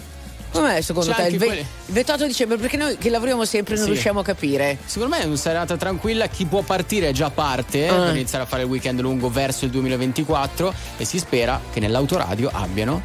Com'è 0.52 0.80
secondo 0.80 1.12
C'è 1.12 1.22
te? 1.24 1.28
Il, 1.28 1.38
ve- 1.38 1.46
quelli- 1.46 1.60
il 1.60 1.92
28 1.92 2.26
dicembre, 2.26 2.56
perché 2.56 2.76
noi 2.76 2.98
che 2.98 3.08
lavoriamo 3.08 3.44
sempre 3.44 3.74
non 3.76 3.84
Sì. 3.84 3.90
riusciamo 3.92 4.18
a 4.20 4.24
capire. 4.24 4.78
Secondo 4.84 5.14
me 5.16 5.22
è 5.22 5.26
una 5.26 5.36
serata 5.36 5.76
tranquilla, 5.76 6.26
chi 6.26 6.44
può 6.44 6.62
partire 6.62 7.12
già 7.12 7.30
parte 7.30 7.88
Ah. 7.88 7.94
per 7.94 8.14
iniziare 8.16 8.44
a 8.44 8.46
fare 8.48 8.62
il 8.62 8.68
weekend 8.68 9.00
lungo 9.00 9.28
verso 9.30 9.64
il 9.64 9.70
2024 9.70 10.74
e 10.96 11.04
si 11.04 11.18
spera 11.20 11.60
che 11.72 11.78
nell'autoradio 11.78 12.50
abbiano 12.52 13.00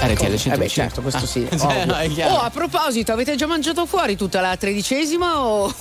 RTL 0.00 0.16
105. 0.36 0.52
Eh 0.52 0.56
beh, 0.58 0.68
certo, 0.68 1.00
questo 1.00 1.26
sì. 1.26 1.46
Ah, 1.58 1.64
ovvio. 1.66 1.84
no, 1.86 1.94
è 1.96 2.08
chiaro. 2.08 2.34
oh, 2.34 2.38
a 2.40 2.50
proposito, 2.50 3.12
avete 3.12 3.36
già 3.36 3.46
mangiato 3.46 3.86
fuori 3.86 4.16
tutta 4.16 4.40
la 4.40 4.56
tredicesima 4.56 5.40
o... 5.40 5.72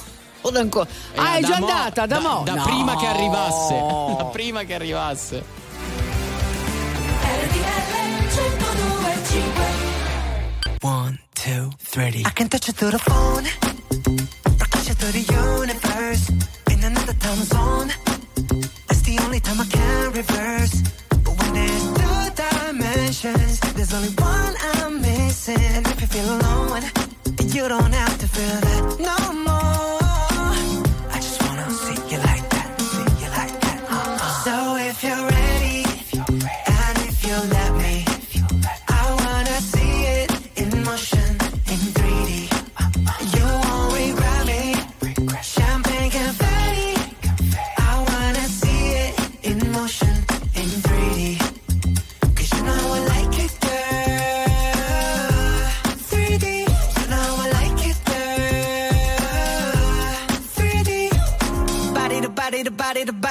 o 0.47 0.51
da 0.51 0.59
ancora? 0.59 0.87
ah, 1.15 1.35
è 1.35 1.39
da 1.41 1.47
già 1.47 1.59
mo- 1.59 1.67
andata, 1.67 2.05
da, 2.05 2.19
mo? 2.19 2.41
Da 2.45 2.53
No. 2.55 2.63
prima 2.63 2.95
che 2.97 3.05
arrivasse. 3.05 3.75
Da 4.17 4.25
prima 4.25 4.63
che 4.63 4.73
arrivasse. 4.73 5.43
One, 10.81 11.19
two, 11.35 11.71
three. 11.79 12.23
I 12.25 12.29
can 12.31 12.47
touch 12.49 12.69
it 12.69 12.75
through 12.75 12.91
the 12.91 12.99
phone, 12.99 13.43
touch 14.71 14.89
it 14.89 14.95
through 14.97 15.11
the 15.11 15.25
universe, 15.33 16.29
in 16.71 16.83
another 16.83 17.13
time 17.13 17.41
zone. 17.43 17.89
That's 18.87 19.01
the 19.01 19.17
only 19.23 19.39
time 19.39 19.59
I 19.59 19.65
can 19.65 20.11
reverse. 20.13 20.81
But 21.23 21.33
when 21.39 21.53
there's 21.53 21.85
two 21.99 22.19
dimensions, 22.43 23.59
there's 23.75 23.93
only 23.93 24.09
one 24.15 24.53
I'm 24.75 25.01
missing. 25.01 25.83
If 25.91 26.01
you 26.01 26.07
feel 26.07 26.29
alone, 26.37 26.83
you 27.55 27.67
don't 27.67 27.93
have 27.93 28.17
to 28.19 28.27
feel 28.27 28.59
that 28.67 28.99
no 28.99 29.33
more. 29.33 29.56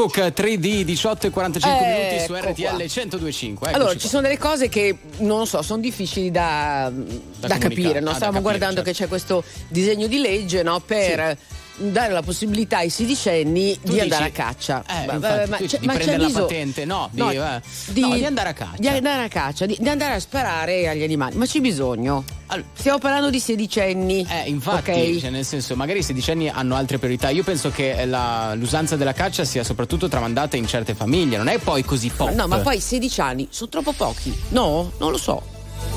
Jungkook 0.00 0.32
3D 0.34 0.80
18 0.82 1.26
e 1.26 1.30
45 1.30 1.86
minuti 1.86 2.24
su 2.24 2.34
Ecco 2.34 2.48
RTL 2.48 2.62
qua. 2.62 2.72
1025. 2.76 3.68
Allora, 3.68 3.82
Eccoci 3.90 3.98
ci 3.98 4.00
qua. 4.00 4.10
sono 4.10 4.22
delle 4.22 4.38
cose 4.38 4.68
che 4.70 4.96
non 5.18 5.46
so, 5.46 5.60
sono 5.60 5.80
difficili 5.82 6.30
da, 6.30 6.90
da 6.90 7.00
comunicare. 7.48 7.58
capire. 7.58 8.00
No? 8.00 8.08
Ah, 8.08 8.12
da 8.12 8.16
Stavamo 8.16 8.38
capire, 8.38 8.40
guardando 8.42 8.74
certo. 8.76 8.90
che 8.90 8.96
c'è 8.96 9.08
questo 9.08 9.44
disegno 9.68 10.06
di 10.06 10.18
legge 10.18 10.62
no? 10.62 10.80
per 10.80 11.36
dare 11.80 12.12
la 12.12 12.22
possibilità 12.22 12.78
ai 12.78 12.90
sedicenni 12.90 13.78
Tu 13.82 13.92
di 13.92 14.00
andare 14.00 14.24
a 14.24 14.26
dici- 14.26 14.36
caccia. 14.40 14.84
Eh, 14.88 15.06
Ma- 15.06 15.12
infatti, 15.14 15.50
ma 15.50 15.56
c'è- 15.56 15.78
di 15.78 15.86
ma 15.86 15.92
prendere 15.94 16.18
la 16.18 16.26
bisogno- 16.26 16.46
patente, 16.46 16.84
no, 16.84 17.08
di, 17.12 17.20
No, 17.20 17.30
eh, 17.32 17.36
no, 17.36 17.60
di 18.16 18.24
andare 18.24 18.48
a 18.50 18.52
caccia. 18.52 18.76
Di 18.78 18.88
andare 18.88 19.24
a 19.24 19.28
caccia, 19.28 19.66
di, 19.66 19.76
di 19.78 19.88
andare 19.88 20.14
a 20.14 20.20
sparare 20.20 20.88
agli 20.88 21.02
animali. 21.02 21.36
Ma 21.36 21.46
c'è 21.46 21.60
bisogno? 21.60 22.24
Stiamo 22.72 22.98
parlando 22.98 23.30
di 23.30 23.38
sedicenni. 23.38 24.26
Eh, 24.28 24.48
infatti, 24.48 24.90
ok? 24.90 25.18
cioè, 25.20 25.30
nel 25.30 25.44
senso, 25.44 25.76
magari 25.76 26.00
i 26.00 26.02
sedicenni 26.02 26.48
hanno 26.48 26.74
altre 26.74 26.98
priorità. 26.98 27.28
Io 27.30 27.44
penso 27.44 27.70
che 27.70 28.04
la- 28.06 28.54
l'usanza 28.54 28.96
della 28.96 29.12
caccia 29.12 29.44
sia 29.44 29.62
soprattutto 29.62 30.08
tramandata 30.08 30.56
in 30.56 30.66
certe 30.66 30.94
famiglie, 30.94 31.36
non 31.36 31.46
è 31.48 31.58
poi 31.58 31.84
così 31.84 32.08
pop. 32.14 32.32
No, 32.32 32.46
ma 32.48 32.58
poi 32.58 32.80
16 32.80 33.20
anni 33.20 33.46
sono 33.50 33.70
troppo 33.70 33.92
pochi. 33.92 34.36
No, 34.48 34.90
non 34.98 35.12
lo 35.12 35.18
so. 35.18 35.42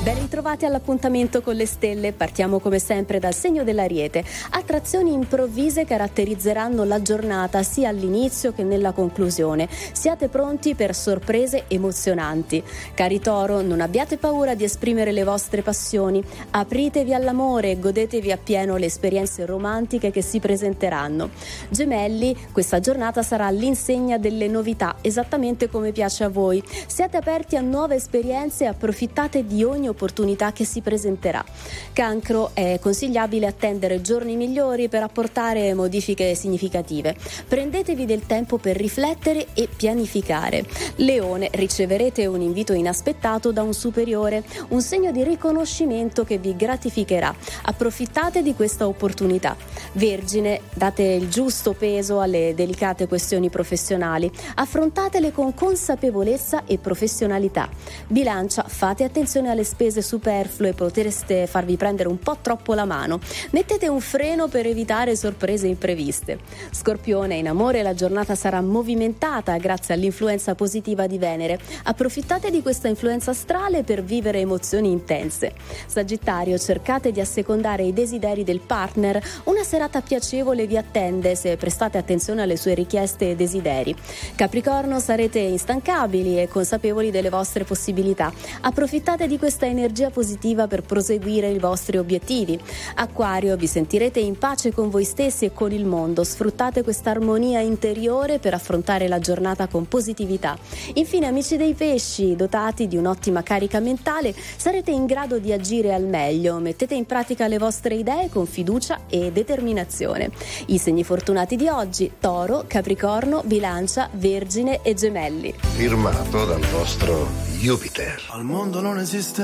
Ben 0.04 0.18
ritrovati 0.18 0.64
all'appuntamento 0.66 1.40
con 1.40 1.54
le 1.54 1.66
stelle. 1.66 2.12
Partiamo 2.12 2.58
come 2.58 2.78
sempre 2.78 3.18
dal 3.18 3.34
segno 3.34 3.64
dell'Ariete. 3.64 4.24
Attrazioni 4.50 5.12
improvvise 5.12 5.84
caratterizzeranno 5.84 6.84
la 6.84 7.00
giornata 7.00 7.62
sia 7.62 7.88
all'inizio 7.88 8.52
che 8.52 8.64
nella 8.64 8.92
conclusione. 8.92 9.68
Siate 9.92 10.28
pronti 10.28 10.74
per 10.74 10.94
sorprese 10.94 11.64
emozionanti. 11.68 12.62
Cari 12.92 13.20
Toro, 13.20 13.62
non 13.62 13.80
abbiate 13.80 14.18
paura 14.18 14.54
di 14.54 14.64
esprimere 14.64 15.12
le 15.12 15.24
vostre 15.24 15.62
passioni. 15.62 16.22
Apritevi 16.50 17.14
all'amore 17.14 17.70
e 17.70 17.78
godetevi 17.78 18.30
appieno 18.32 18.76
le 18.76 18.86
esperienze 18.86 19.46
romantiche 19.46 20.10
che 20.10 20.22
si 20.22 20.38
presenteranno. 20.40 21.30
Gemelli, 21.68 22.36
questa 22.52 22.80
giornata 22.80 23.22
sarà 23.22 23.46
all'insegna 23.46 24.18
delle 24.18 24.48
novità, 24.48 24.96
esattamente 25.00 25.70
come 25.70 25.92
piace 25.92 26.24
a 26.24 26.28
voi. 26.28 26.62
Siate 26.86 27.16
aperti 27.16 27.56
a 27.56 27.60
nuove 27.60 27.94
esperienze 27.94 28.64
e 28.64 28.66
approfittate 28.66 29.46
di 29.46 29.62
ogni 29.64 29.73
ogni 29.74 29.88
opportunità 29.88 30.52
che 30.52 30.64
si 30.64 30.80
presenterà. 30.80 31.44
Cancro 31.92 32.50
è 32.54 32.78
consigliabile 32.80 33.46
attendere 33.46 34.00
giorni 34.00 34.36
migliori 34.36 34.88
per 34.88 35.02
apportare 35.02 35.74
modifiche 35.74 36.34
significative. 36.34 37.14
Prendetevi 37.46 38.06
del 38.06 38.26
tempo 38.26 38.56
per 38.56 38.76
riflettere 38.76 39.48
e 39.54 39.68
pianificare. 39.74 40.64
Leone, 40.96 41.50
riceverete 41.52 42.26
un 42.26 42.40
invito 42.40 42.72
inaspettato 42.72 43.52
da 43.52 43.62
un 43.62 43.74
superiore, 43.74 44.44
un 44.68 44.80
segno 44.80 45.10
di 45.10 45.22
riconoscimento 45.22 46.24
che 46.24 46.38
vi 46.38 46.56
gratificherà. 46.56 47.34
Approfittate 47.62 48.42
di 48.42 48.54
questa 48.54 48.86
opportunità. 48.86 49.56
Vergine, 49.92 50.60
date 50.74 51.02
il 51.02 51.28
giusto 51.28 51.72
peso 51.72 52.20
alle 52.20 52.54
delicate 52.54 53.06
questioni 53.06 53.50
professionali. 53.50 54.30
Affrontatele 54.54 55.32
con 55.32 55.54
consapevolezza 55.54 56.64
e 56.64 56.78
professionalità. 56.78 57.68
Bilancia, 58.06 58.64
fate 58.66 59.04
attenzione 59.04 59.50
alle 59.50 59.63
spese 59.64 60.02
superflue, 60.02 60.72
potreste 60.72 61.46
farvi 61.46 61.76
prendere 61.76 62.08
un 62.08 62.18
po' 62.18 62.36
troppo 62.40 62.74
la 62.74 62.84
mano. 62.84 63.20
Mettete 63.50 63.88
un 63.88 64.00
freno 64.00 64.48
per 64.48 64.66
evitare 64.66 65.16
sorprese 65.16 65.66
impreviste. 65.66 66.38
Scorpione, 66.70 67.36
in 67.36 67.48
amore 67.48 67.82
la 67.82 67.94
giornata 67.94 68.34
sarà 68.34 68.60
movimentata 68.60 69.56
grazie 69.56 69.94
all'influenza 69.94 70.54
positiva 70.54 71.06
di 71.06 71.18
Venere. 71.18 71.58
Approfittate 71.84 72.50
di 72.50 72.62
questa 72.62 72.88
influenza 72.88 73.30
astrale 73.30 73.82
per 73.82 74.02
vivere 74.02 74.40
emozioni 74.40 74.90
intense. 74.90 75.52
Sagittario, 75.86 76.58
cercate 76.58 77.12
di 77.12 77.20
assecondare 77.20 77.84
i 77.84 77.92
desideri 77.92 78.44
del 78.44 78.60
partner. 78.60 79.22
Una 79.44 79.62
serata 79.62 80.00
piacevole 80.00 80.66
vi 80.66 80.76
attende 80.76 81.34
se 81.36 81.56
prestate 81.56 81.98
attenzione 81.98 82.42
alle 82.42 82.56
sue 82.56 82.74
richieste 82.74 83.30
e 83.30 83.36
desideri. 83.36 83.94
Capricorno, 84.34 85.00
sarete 85.00 85.38
instancabili 85.38 86.40
e 86.40 86.48
consapevoli 86.48 87.10
delle 87.10 87.30
vostre 87.30 87.64
possibilità. 87.64 88.32
Approfittate 88.60 89.26
di 89.26 89.38
questa 89.38 89.53
energia 89.62 90.10
positiva 90.10 90.66
per 90.66 90.82
proseguire 90.82 91.50
i 91.50 91.58
vostri 91.58 91.98
obiettivi. 91.98 92.58
Acquario, 92.96 93.56
vi 93.56 93.66
sentirete 93.66 94.20
in 94.20 94.36
pace 94.36 94.72
con 94.72 94.90
voi 94.90 95.04
stessi 95.04 95.44
e 95.44 95.52
con 95.52 95.72
il 95.72 95.84
mondo. 95.84 96.24
Sfruttate 96.24 96.82
questa 96.82 97.10
armonia 97.10 97.60
interiore 97.60 98.38
per 98.38 98.54
affrontare 98.54 99.08
la 99.08 99.18
giornata 99.18 99.66
con 99.66 99.86
positività. 99.86 100.56
Infine, 100.94 101.26
amici 101.26 101.56
dei 101.56 101.74
pesci, 101.74 102.36
dotati 102.36 102.88
di 102.88 102.96
un'ottima 102.96 103.42
carica 103.42 103.80
mentale, 103.80 104.34
sarete 104.56 104.90
in 104.90 105.06
grado 105.06 105.38
di 105.38 105.52
agire 105.52 105.94
al 105.94 106.04
meglio. 106.04 106.58
Mettete 106.58 106.94
in 106.94 107.06
pratica 107.06 107.46
le 107.46 107.58
vostre 107.58 107.94
idee 107.94 108.28
con 108.28 108.46
fiducia 108.46 109.00
e 109.08 109.30
determinazione. 109.32 110.30
I 110.66 110.78
segni 110.78 111.04
fortunati 111.04 111.56
di 111.56 111.68
oggi: 111.68 112.10
Toro, 112.18 112.64
Capricorno, 112.66 113.42
Bilancia, 113.44 114.08
Vergine 114.12 114.80
e 114.82 114.94
Gemelli. 114.94 115.54
Firmato 115.74 116.44
dal 116.44 116.64
vostro 116.66 117.28
Jupiter. 117.58 118.20
Al 118.30 118.44
mondo 118.44 118.80
non 118.80 118.98
esiste 118.98 119.43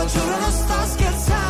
Lo 0.00 0.06
giuro, 0.06 0.38
non 0.38 0.50
sto 0.50 0.86
scherzando. 0.86 1.49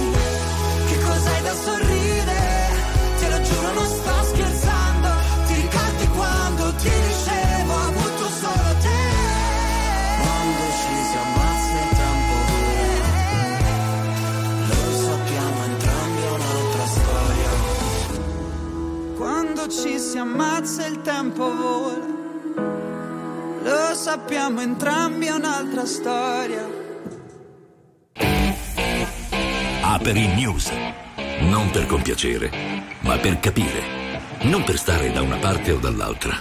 Ci 19.71 19.97
si 19.99 20.17
ammazza 20.17 20.85
il 20.85 21.01
tempo 21.01 21.55
vola. 21.55 22.19
Lo 23.63 23.95
sappiamo 23.95 24.59
entrambi, 24.59 25.27
è 25.27 25.31
un'altra 25.31 25.85
storia. 25.85 26.67
Aperi 29.83 30.27
News. 30.35 30.71
Non 31.41 31.69
per 31.71 31.85
compiacere, 31.85 32.51
ma 33.01 33.17
per 33.17 33.39
capire. 33.39 33.99
Non 34.41 34.63
per 34.65 34.77
stare 34.77 35.11
da 35.13 35.21
una 35.21 35.37
parte 35.37 35.71
o 35.71 35.77
dall'altra, 35.77 36.35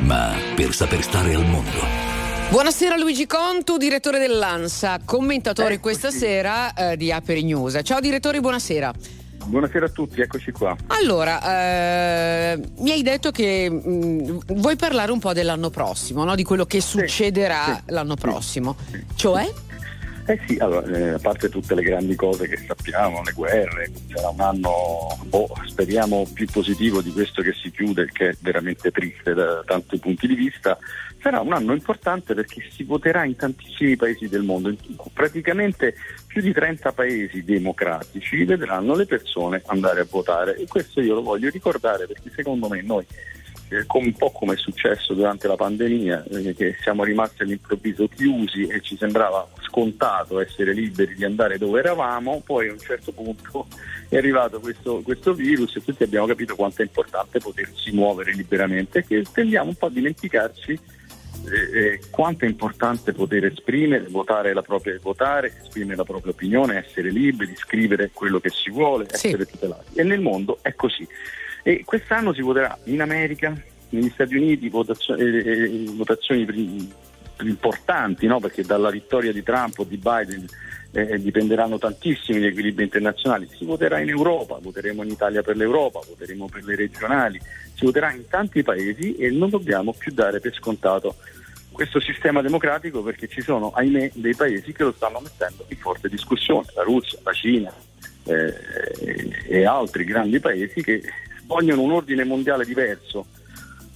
ma 0.00 0.34
per 0.54 0.72
saper 0.72 1.02
stare 1.02 1.34
al 1.34 1.44
mondo. 1.44 2.08
Buonasera 2.48 2.96
Luigi 2.96 3.26
Contu, 3.26 3.76
direttore 3.76 4.18
dell'ANSA, 4.18 5.00
commentatore 5.04 5.78
questa 5.80 6.10
sera 6.10 6.72
eh, 6.72 6.96
di 6.96 7.12
Aperi 7.12 7.44
News. 7.44 7.78
Ciao 7.82 8.00
direttore, 8.00 8.40
buonasera. 8.40 9.19
Buonasera 9.50 9.86
a 9.86 9.88
tutti, 9.88 10.20
eccoci 10.20 10.52
qua. 10.52 10.76
Allora, 10.86 12.52
eh, 12.52 12.60
mi 12.78 12.92
hai 12.92 13.02
detto 13.02 13.32
che 13.32 13.68
mh, 13.68 14.42
vuoi 14.54 14.76
parlare 14.76 15.10
un 15.10 15.18
po' 15.18 15.32
dell'anno 15.32 15.70
prossimo, 15.70 16.22
no? 16.22 16.36
di 16.36 16.44
quello 16.44 16.64
che 16.66 16.80
succederà 16.80 17.82
l'anno 17.86 18.14
prossimo. 18.14 18.76
Cioè? 19.16 19.52
Eh 20.26 20.38
sì, 20.46 20.56
allora, 20.58 20.86
eh, 20.86 21.08
a 21.10 21.18
parte 21.18 21.48
tutte 21.48 21.74
le 21.74 21.82
grandi 21.82 22.14
cose 22.14 22.46
che 22.46 22.56
sappiamo, 22.56 23.22
le 23.24 23.32
guerre, 23.32 23.90
sarà 24.12 24.28
un 24.28 24.40
anno, 24.40 25.18
boh, 25.24 25.48
speriamo, 25.66 26.26
più 26.32 26.46
positivo 26.46 27.00
di 27.02 27.10
questo 27.10 27.42
che 27.42 27.52
si 27.52 27.70
chiude, 27.70 28.08
che 28.12 28.28
è 28.28 28.36
veramente 28.40 28.90
triste 28.90 29.34
da 29.34 29.62
tanti 29.64 29.98
punti 29.98 30.26
di 30.26 30.34
vista. 30.34 30.78
Sarà 31.20 31.40
un 31.40 31.52
anno 31.52 31.72
importante 31.72 32.34
perché 32.34 32.62
si 32.70 32.84
voterà 32.84 33.24
in 33.24 33.36
tantissimi 33.36 33.96
paesi 33.96 34.28
del 34.28 34.42
mondo, 34.42 34.74
praticamente 35.12 35.94
più 36.26 36.40
di 36.40 36.52
30 36.52 36.92
paesi 36.92 37.44
democratici 37.44 38.44
vedranno 38.44 38.94
le 38.94 39.04
persone 39.04 39.60
andare 39.66 40.00
a 40.00 40.06
votare 40.08 40.56
e 40.56 40.66
questo 40.66 41.00
io 41.00 41.14
lo 41.14 41.22
voglio 41.22 41.50
ricordare 41.50 42.06
perché 42.06 42.30
secondo 42.34 42.68
me 42.68 42.80
noi 42.82 43.04
un 43.92 44.12
po' 44.14 44.30
come 44.30 44.54
è 44.54 44.56
successo 44.56 45.14
durante 45.14 45.46
la 45.46 45.54
pandemia, 45.54 46.24
eh, 46.24 46.54
che 46.54 46.76
siamo 46.80 47.04
rimasti 47.04 47.42
all'improvviso 47.42 48.08
chiusi 48.08 48.66
e 48.66 48.80
ci 48.80 48.96
sembrava 48.96 49.48
scontato 49.60 50.40
essere 50.40 50.72
liberi 50.72 51.14
di 51.14 51.24
andare 51.24 51.58
dove 51.58 51.78
eravamo, 51.78 52.42
poi 52.44 52.68
a 52.68 52.72
un 52.72 52.80
certo 52.80 53.12
punto 53.12 53.66
è 54.08 54.16
arrivato 54.16 54.58
questo, 54.58 55.00
questo 55.02 55.34
virus 55.34 55.76
e 55.76 55.84
tutti 55.84 56.02
abbiamo 56.02 56.26
capito 56.26 56.56
quanto 56.56 56.82
è 56.82 56.84
importante 56.84 57.38
potersi 57.38 57.92
muovere 57.92 58.32
liberamente 58.32 59.04
che 59.04 59.24
tendiamo 59.32 59.68
un 59.68 59.76
po' 59.76 59.86
a 59.86 59.90
dimenticarci 59.90 60.78
eh, 61.48 61.78
eh, 61.78 62.00
quanto 62.10 62.44
è 62.44 62.48
importante 62.48 63.12
poter 63.12 63.46
esprimere, 63.46 64.06
votare 64.08 64.52
la 64.52 64.62
propria, 64.62 64.98
votare, 65.00 65.54
esprimere 65.62 65.96
la 65.96 66.04
propria 66.04 66.32
opinione, 66.32 66.84
essere 66.84 67.10
liberi, 67.10 67.54
scrivere 67.56 68.10
quello 68.12 68.40
che 68.40 68.50
si 68.50 68.70
vuole, 68.70 69.06
essere 69.10 69.46
tutelati. 69.46 69.98
E 69.98 70.02
nel 70.02 70.20
mondo 70.20 70.58
è 70.60 70.74
così. 70.74 71.06
E 71.62 71.82
quest'anno 71.84 72.32
si 72.32 72.42
voterà 72.42 72.76
in 72.84 73.00
America, 73.00 73.54
negli 73.90 74.10
Stati 74.10 74.36
Uniti, 74.36 74.68
votazio- 74.68 75.16
eh, 75.16 75.38
eh, 75.38 75.84
votazioni 75.94 76.44
pri- 76.44 76.92
importanti, 77.42 78.26
no? 78.26 78.38
perché 78.40 78.62
dalla 78.62 78.90
vittoria 78.90 79.32
di 79.32 79.42
Trump 79.42 79.78
o 79.78 79.84
di 79.84 79.96
Biden 79.96 80.46
eh, 80.92 81.20
dipenderanno 81.20 81.78
tantissimi 81.78 82.40
gli 82.40 82.46
equilibri 82.46 82.84
internazionali. 82.84 83.48
Si 83.56 83.64
voterà 83.64 83.98
in 84.00 84.08
Europa, 84.08 84.58
voteremo 84.60 85.02
in 85.02 85.10
Italia 85.10 85.42
per 85.42 85.56
l'Europa, 85.56 86.00
voteremo 86.06 86.46
per 86.46 86.64
le 86.64 86.76
regionali, 86.76 87.40
si 87.74 87.84
voterà 87.84 88.12
in 88.12 88.26
tanti 88.28 88.62
paesi 88.62 89.16
e 89.16 89.30
non 89.30 89.50
dobbiamo 89.50 89.94
più 89.96 90.12
dare 90.12 90.40
per 90.40 90.52
scontato 90.54 91.16
questo 91.70 92.00
sistema 92.00 92.42
democratico 92.42 93.02
perché 93.02 93.28
ci 93.28 93.40
sono, 93.40 93.70
ahimè, 93.70 94.10
dei 94.14 94.34
paesi 94.34 94.72
che 94.72 94.82
lo 94.82 94.92
stanno 94.92 95.20
mettendo 95.20 95.64
in 95.68 95.76
forte 95.76 96.08
discussione, 96.08 96.66
la 96.74 96.82
Russia, 96.82 97.18
la 97.22 97.32
Cina 97.32 97.72
eh, 98.24 98.54
e 99.48 99.64
altri 99.64 100.04
grandi 100.04 100.40
paesi 100.40 100.82
che 100.82 101.00
vogliono 101.50 101.82
un 101.82 101.90
ordine 101.90 102.22
mondiale 102.22 102.64
diverso 102.64 103.26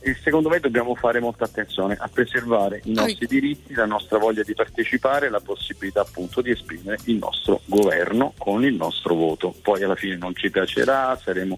e 0.00 0.16
secondo 0.22 0.48
me 0.48 0.58
dobbiamo 0.58 0.96
fare 0.96 1.20
molta 1.20 1.44
attenzione 1.44 1.96
a 1.98 2.10
preservare 2.12 2.80
i 2.84 2.92
nostri 2.92 3.26
diritti, 3.26 3.72
la 3.74 3.86
nostra 3.86 4.18
voglia 4.18 4.42
di 4.42 4.52
partecipare, 4.52 5.30
la 5.30 5.40
possibilità 5.40 6.00
appunto 6.00 6.42
di 6.42 6.50
esprimere 6.50 6.98
il 7.04 7.16
nostro 7.16 7.60
governo 7.66 8.34
con 8.36 8.64
il 8.64 8.74
nostro 8.74 9.14
voto. 9.14 9.54
Poi 9.62 9.82
alla 9.84 9.94
fine 9.94 10.16
non 10.16 10.34
ci 10.34 10.50
piacerà, 10.50 11.18
saremo 11.22 11.56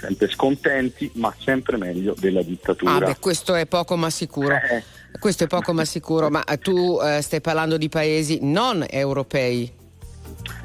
sempre 0.00 0.30
scontenti, 0.30 1.10
ma 1.16 1.34
sempre 1.38 1.76
meglio 1.76 2.14
della 2.16 2.42
dittatura. 2.42 2.94
Ah, 2.94 2.98
beh, 3.00 3.16
questo 3.18 3.54
è 3.54 3.66
poco 3.66 3.96
ma 3.96 4.08
sicuro. 4.08 4.54
Eh. 4.54 4.82
Questo 5.18 5.44
è 5.44 5.46
poco 5.46 5.74
ma 5.74 5.84
sicuro, 5.84 6.30
ma 6.30 6.42
tu 6.60 6.98
eh, 7.02 7.20
stai 7.20 7.40
parlando 7.40 7.76
di 7.76 7.88
paesi 7.88 8.38
non 8.40 8.86
europei. 8.88 9.82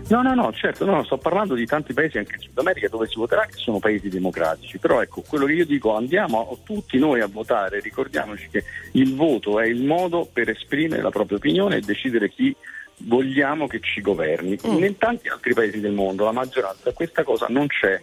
No, 0.10 0.22
no, 0.24 0.34
no, 0.34 0.52
certo, 0.54 0.86
no, 0.86 1.04
sto 1.04 1.18
parlando 1.18 1.54
di 1.54 1.66
tanti 1.66 1.94
paesi 1.94 2.18
anche 2.18 2.36
in 2.36 2.42
Sud 2.42 2.58
America 2.58 2.88
dove 2.88 3.08
si 3.08 3.16
voterà 3.18 3.46
che 3.46 3.58
sono 3.58 3.80
paesi 3.80 4.10
democratici, 4.10 4.80
però 4.80 5.02
ecco, 5.02 5.22
quello 5.28 5.46
che 5.46 5.54
io 5.54 5.66
dico, 5.66 5.96
andiamo 5.96 6.58
tutti 6.64 6.98
noi 6.98 7.22
a 7.22 7.28
votare, 7.28 7.80
ricordiamoci 7.80 8.50
che 8.50 8.64
il 8.94 9.16
voto 9.16 9.60
è 9.60 9.68
il 9.68 9.84
modo 9.84 10.28
per 10.32 10.50
esprimere 10.50 11.02
la 11.02 11.12
propria 11.12 11.38
opinione 11.38 11.78
e 11.78 11.82
decidere 11.82 12.30
chi 12.30 12.56
vogliamo 13.02 13.68
che 13.68 13.80
ci 13.82 14.02
governi. 14.02 14.58
In 14.64 14.98
tanti 14.98 15.28
altri 15.28 15.54
paesi 15.54 15.80
del 15.80 15.94
mondo 15.94 16.26
la 16.26 16.32
maggioranza 16.32 16.92
questa 16.92 17.24
cosa 17.24 17.46
non 17.50 17.68
c'è. 17.68 18.02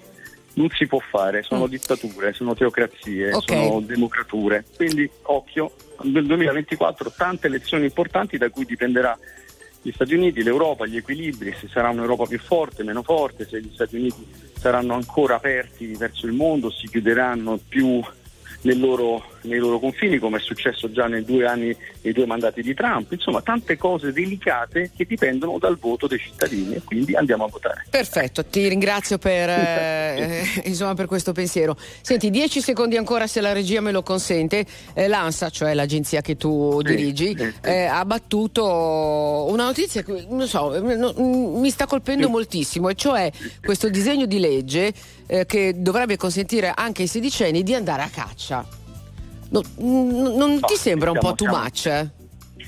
Non 0.55 0.70
si 0.70 0.86
può 0.86 1.01
fare, 1.01 1.43
sono 1.43 1.66
dittature, 1.66 2.32
sono 2.32 2.55
teocrazie, 2.55 3.34
Ok. 3.34 3.43
sono 3.51 3.80
democrature. 3.80 4.64
Quindi 4.74 5.10
occhio, 5.24 5.72
nel 6.05 6.24
2024 6.24 7.12
tante 7.14 7.48
elezioni 7.48 7.84
importanti 7.84 8.38
da 8.38 8.48
cui 8.48 8.64
dipenderà 8.64 9.18
gli 9.86 9.92
Stati 9.92 10.14
Uniti, 10.14 10.42
l'Europa, 10.42 10.84
gli 10.84 10.96
equilibri, 10.96 11.54
se 11.56 11.68
sarà 11.68 11.90
un'Europa 11.90 12.26
più 12.26 12.40
forte, 12.40 12.82
meno 12.82 13.04
forte, 13.04 13.46
se 13.46 13.60
gli 13.60 13.70
Stati 13.72 13.94
Uniti 13.94 14.26
saranno 14.58 14.94
ancora 14.94 15.36
aperti 15.36 15.94
verso 15.94 16.26
il 16.26 16.32
mondo, 16.32 16.72
si 16.72 16.88
chiuderanno 16.88 17.60
più 17.68 18.02
loro- 18.62 19.23
nei 19.43 19.59
loro 19.59 19.78
confini, 19.78 20.19
come 20.19 20.39
è 20.39 20.41
successo 20.41 20.91
già 20.91 21.07
nei 21.07 21.24
due 21.24 21.47
anni, 21.47 21.77
nei 22.03 22.12
due 22.12 22.27
mandati 22.27 22.62
di 22.62 22.74
Trump, 22.74 23.12
insomma 23.12 23.41
tante 23.43 23.77
cose 23.77 24.12
delicate 24.12 24.91
che 24.97 25.05
dipendono 25.05 25.59
dal 25.59 25.78
voto 25.78 26.07
dei 26.07 26.19
cittadini 26.19 26.74
e 26.74 26.83
quindi 26.83 27.15
andiamo 27.15 27.45
a 27.45 27.49
votare. 27.49 27.87
Perfetto, 27.89 28.45
ti 28.45 28.66
ringrazio 28.69 29.19
per, 29.19 29.49
eh, 29.49 30.43
insomma, 30.65 30.95
per 30.95 31.07
questo 31.07 31.33
pensiero. 31.33 31.77
Senti, 32.01 32.31
10 32.31 32.61
secondi 32.61 32.97
ancora 32.97 33.27
se 33.27 33.41
la 33.41 33.53
regia 33.53 33.81
me 33.81 33.93
lo 33.93 34.03
consente. 34.03 34.65
Eh, 34.95 35.07
L'ANSA, 35.07 35.51
cioè 35.51 35.74
l'agenzia 35.74 36.20
che 36.20 36.37
tu 36.37 36.83
dirigi, 36.83 37.37
eh, 37.62 37.85
ha 37.85 38.05
battuto 38.05 39.47
una 39.49 39.65
notizia 39.65 40.03
che 40.03 40.27
non 40.28 40.47
so, 40.47 40.78
no- 40.81 41.15
mi 41.16 41.70
sta 41.70 41.87
colpendo 41.87 42.28
moltissimo, 42.28 42.89
e 42.89 42.95
cioè 42.95 43.31
questo 43.65 43.89
disegno 43.89 44.27
di 44.27 44.39
legge 44.39 44.93
eh, 45.27 45.47
che 45.47 45.74
dovrebbe 45.77 46.16
consentire 46.16 46.73
anche 46.74 47.03
ai 47.03 47.09
sedicenni 47.09 47.62
di 47.62 47.74
andare 47.74 48.03
a 48.03 48.09
caccia. 48.09 48.66
No, 49.51 49.62
mm, 49.81 50.36
non 50.36 50.61
ti 50.61 50.74
sembra 50.77 51.11
un 51.11 51.19
po' 51.19 51.35
too 51.35 51.48
siamo- 51.48 51.62
much? 51.62 51.86
eh? 51.86 52.09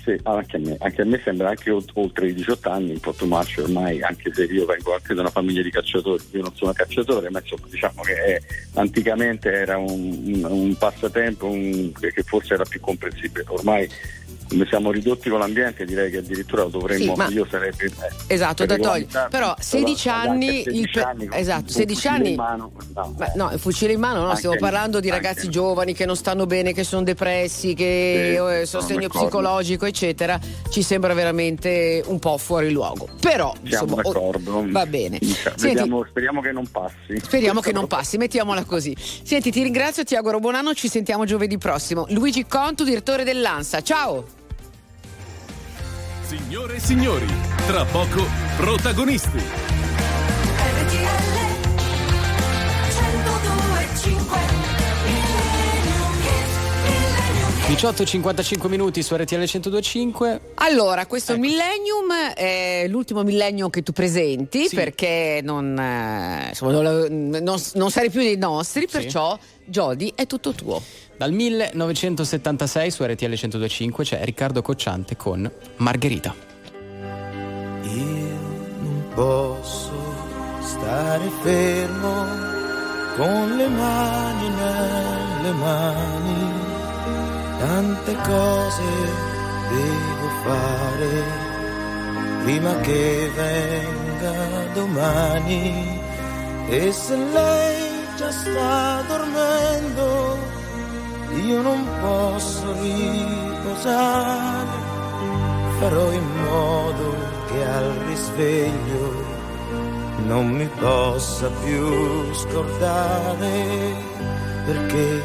Sì, 0.05 0.19
anche 0.23 0.57
a 0.57 0.61
me, 0.61 0.77
anche 0.79 1.03
a 1.03 1.05
me 1.05 1.21
sembra 1.23 1.49
anche 1.51 1.71
ol- 1.71 1.85
oltre 1.95 2.29
i 2.29 2.35
18 2.35 2.71
anni 2.71 2.93
un 2.93 3.01
po' 3.01 3.13
too 3.13 3.27
much 3.27 3.57
ormai, 3.59 4.01
anche 4.01 4.33
se 4.33 4.45
io 4.45 4.65
vengo 4.65 4.95
anche 4.95 5.13
da 5.13 5.21
una 5.23 5.31
famiglia 5.31 5.61
di 5.61 5.71
cacciatori, 5.71 6.23
io 6.31 6.43
non 6.43 6.55
sono 6.55 6.73
cacciatore, 6.73 7.29
ma 7.31 7.41
insomma 7.41 7.67
diciamo 7.69 8.01
che 8.03 8.15
è- 8.15 8.41
anticamente 8.75 9.51
era 9.53 9.77
un, 9.77 9.91
un- 10.25 10.45
un 10.49 10.77
passatempo 10.79 11.47
un- 11.47 11.93
che 11.93 12.23
forse 12.23 12.55
era 12.55 12.65
più 12.65 12.81
comprensibile. 12.81 13.45
Ormai 13.49 13.87
come 14.49 14.67
siamo 14.69 14.91
ridotti 14.91 15.29
con 15.29 15.39
l'ambiente 15.41 15.85
direi 15.85 16.11
che 16.11 16.19
addirittura 16.19 16.63
lo 16.63 16.69
dovremmo, 16.69 17.13
Sì, 17.13 17.19
ma- 17.19 17.29
io 17.29 17.47
sarebbe... 17.51 17.85
eh, 17.85 17.91
Esatto, 18.35 18.67
per 18.67 18.79
da 18.79 18.89
togliere. 18.89 19.29
Però 19.31 19.55
16 19.59 20.09
anche 20.09 20.29
anni, 20.29 20.47
16 20.63 20.79
il 20.81 20.91
pe- 20.93 21.01
anni 21.03 21.29
esatto, 21.33 21.61
con 21.63 21.69
16 21.73 21.95
fucile 21.95 22.15
anni 22.15 22.29
in 22.31 22.35
mano, 22.37 22.73
no, 22.95 23.15
Beh, 23.17 23.33
no, 23.37 23.51
il 23.53 23.59
fucile 23.59 23.93
in 23.93 24.01
mano 24.01 24.21
no, 24.21 24.25
Anche- 24.27 24.37
stiamo 24.39 24.57
parlando 24.59 25.01
di 25.01 25.11
anche- 25.11 25.27
ragazzi 25.27 25.49
giovani 25.51 25.93
che 25.95 26.07
non 26.07 26.17
stanno 26.17 26.47
bene, 26.47 26.73
che 26.73 26.85
sono 26.85 27.03
depressi, 27.03 27.75
che 27.75 28.39
Sì, 28.63 28.67
sostegno 28.67 29.09
psicologico, 29.09 29.85
eccetera, 29.87 30.39
ci 30.71 30.83
sembra 30.83 31.13
veramente 31.15 32.03
un 32.07 32.19
po' 32.19 32.39
fuori 32.39 32.71
luogo. 32.71 33.09
Però, 33.21 33.53
Siamo 33.67 33.85
insomma, 33.97 34.03
d'accordo. 34.03 34.65
va 34.71 34.87
bene. 34.87 35.19
Senti, 35.21 35.61
Vediamo- 35.67 36.05
speriamo 36.09 36.41
che 36.41 36.53
non 36.53 36.67
passi. 36.71 37.19
Speriamo 37.23 37.61
che 37.61 37.73
non 37.73 37.87
passi, 37.87 38.17
mettiamola 38.17 38.65
così. 38.65 38.97
Senti, 38.99 39.51
ti 39.51 39.63
ringrazio, 39.63 40.05
ti 40.05 40.15
auguro 40.17 40.39
buon 40.41 40.55
anno, 40.55 40.73
ci 40.75 40.89
sentiamo 40.89 41.25
giovedì 41.25 41.59
prossimo. 41.59 42.07
Luigi 42.11 42.47
Contu, 42.47 42.85
direttore 42.85 43.25
dell'ANSA. 43.25 43.83
Ciao! 43.83 44.37
Signore 46.29 46.75
e 46.75 46.81
signori, 46.81 47.27
tra 47.67 47.87
poco 47.87 48.23
protagonisti. 48.59 49.41
18.55 57.69 58.67
minuti 58.69 59.03
su 59.03 59.15
RTL 59.15 59.35
102.5. 59.43 60.41
Allora, 60.55 61.05
questo 61.07 61.33
Ecco. 61.33 61.41
millennium 61.43 62.11
è 62.35 62.87
l'ultimo 62.89 63.23
millennio 63.23 63.69
che 63.69 63.83
tu 63.83 63.93
presenti 63.93 64.69
perché 64.73 65.41
non, 65.43 65.79
eh, 65.79 66.47
insomma, 66.49 66.73
non, 66.73 67.29
non- 67.43 67.61
non 67.75 67.91
sarei 67.91 68.09
più 68.11 68.21
dei 68.21 68.39
nostri, 68.39 68.87
perciò 68.91 69.39
Jody 69.67 70.13
è 70.15 70.27
tutto 70.27 70.53
tuo. 70.53 70.83
Dal 71.19 71.33
1976 71.33 72.91
su 72.93 73.03
RTL 73.03 73.33
102.5 73.33 74.03
c'è 74.05 74.25
Riccardo 74.25 74.63
Cocciante 74.63 75.17
con 75.17 75.51
Margherita. 75.79 76.33
Non 77.83 79.05
posso 79.17 79.91
stare 80.61 81.29
fermo 81.43 82.25
con 83.17 83.57
le 83.57 83.67
mani 83.67 84.49
nelle 84.49 85.53
mani. 85.55 86.53
Tante 87.59 88.15
cose 88.23 88.83
devo 89.71 90.29
fare 90.45 91.23
prima 92.45 92.77
che 92.83 93.31
venga 93.35 94.73
domani. 94.73 96.01
E 96.69 96.93
se 96.93 97.17
lei 97.17 98.07
già 98.17 98.31
sta 98.31 99.03
dormendo, 99.09 100.58
io 101.35 101.63
non 101.63 101.87
posso 102.01 102.73
riposare. 102.81 104.17
Farò 105.79 106.13
in 106.13 106.27
modo 106.45 107.15
che 107.47 107.65
al 107.65 107.91
risveglio 108.07 109.37
non 110.27 110.49
mi 110.49 110.67
possa 110.79 111.49
più 111.65 112.35
scordare 112.35 113.95
perché 114.67 115.23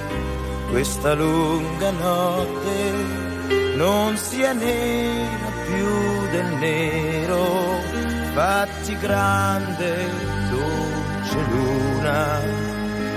questa 0.70 1.14
lunga 1.14 1.92
notte 1.92 3.32
non 3.76 4.16
sia 4.16 4.54
nera 4.54 5.52
più 5.66 6.30
del 6.32 6.58
nero. 6.60 7.82
Fatti 8.34 8.98
grande 8.98 10.08
dolce 10.50 11.38
luna 11.50 12.42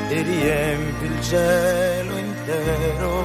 e 0.08 0.22
riempi 0.22 1.04
il 1.04 1.22
cielo 1.22 2.16
intero 2.47 3.24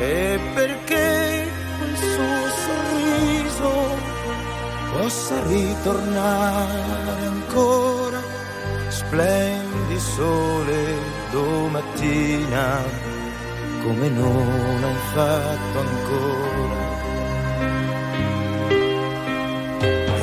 e 0.00 0.40
perché 0.54 1.48
quel 1.78 1.96
suo 1.96 2.48
sorriso 2.66 3.72
possa 4.92 5.42
ritornare 5.46 7.26
ancora? 7.26 8.20
Splendi 8.88 9.98
sole 9.98 10.98
domattina 11.30 12.82
come 13.84 14.08
non 14.08 14.84
hai 14.84 14.96
fatto 15.14 15.78
ancora. 15.78 16.98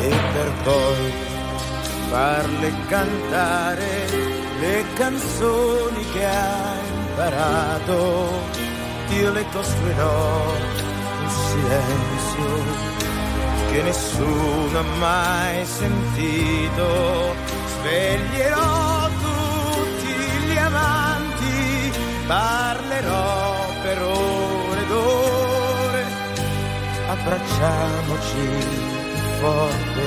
E 0.02 0.10
per 0.34 0.52
poi 0.64 1.12
farle 2.10 2.74
cantare 2.88 4.06
le 4.60 4.84
canzoni 4.96 6.06
che 6.12 6.26
hai 6.26 6.97
imparato 7.18 8.30
io 9.10 9.32
le 9.32 9.46
costruirò 9.52 10.54
un 11.22 11.30
silenzio 11.30 12.52
che 13.72 13.82
nessuno 13.82 14.78
ha 14.78 14.84
mai 15.00 15.66
sentito. 15.66 17.36
Sveglierò 17.74 19.10
tutti 19.22 20.14
gli 20.46 20.58
amanti, 20.58 21.92
parlerò 22.28 23.66
per 23.82 24.02
ore 24.04 24.82
ed 24.82 24.92
ore, 24.92 26.06
abbracciamoci 27.10 28.48
forte, 29.40 30.02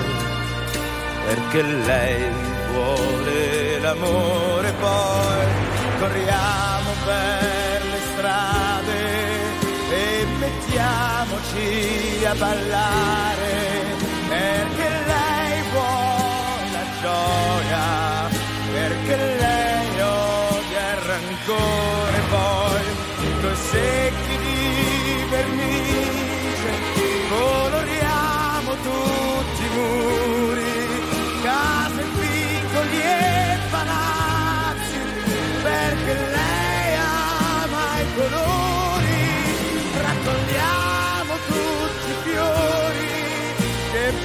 perché 1.27 1.63
lei 1.63 2.25
vuole 2.73 3.81
l'amore, 3.81 4.73
poi 4.79 5.70
corriamo 6.01 6.91
per 7.05 7.85
le 7.85 8.01
strade 8.13 9.01
e 9.91 10.27
mettiamoci 10.39 12.25
a 12.25 12.35
ballare 12.37 13.53
perché 14.29 14.89
lei 15.13 15.63
vuole 15.73 16.71
la 16.73 16.87
gioia 17.03 18.29
perché 18.73 19.17
lei 19.17 20.01
odia 20.01 20.93
il 20.95 21.01
rancore. 21.05 22.21
Poi 22.31 22.85
coi 23.43 23.57
secchi 23.57 24.37
di 24.39 25.25
vernice 25.29 26.73
coloriamo 27.29 28.73
tutti 28.83 29.65
i 29.65 29.71
muri 29.75 30.40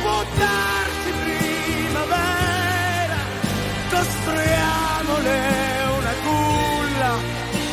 può 0.01 0.23
darci 0.37 1.11
primavera, 1.23 3.17
costruiamole 3.89 5.37
una 5.97 6.13
culla 6.25 7.13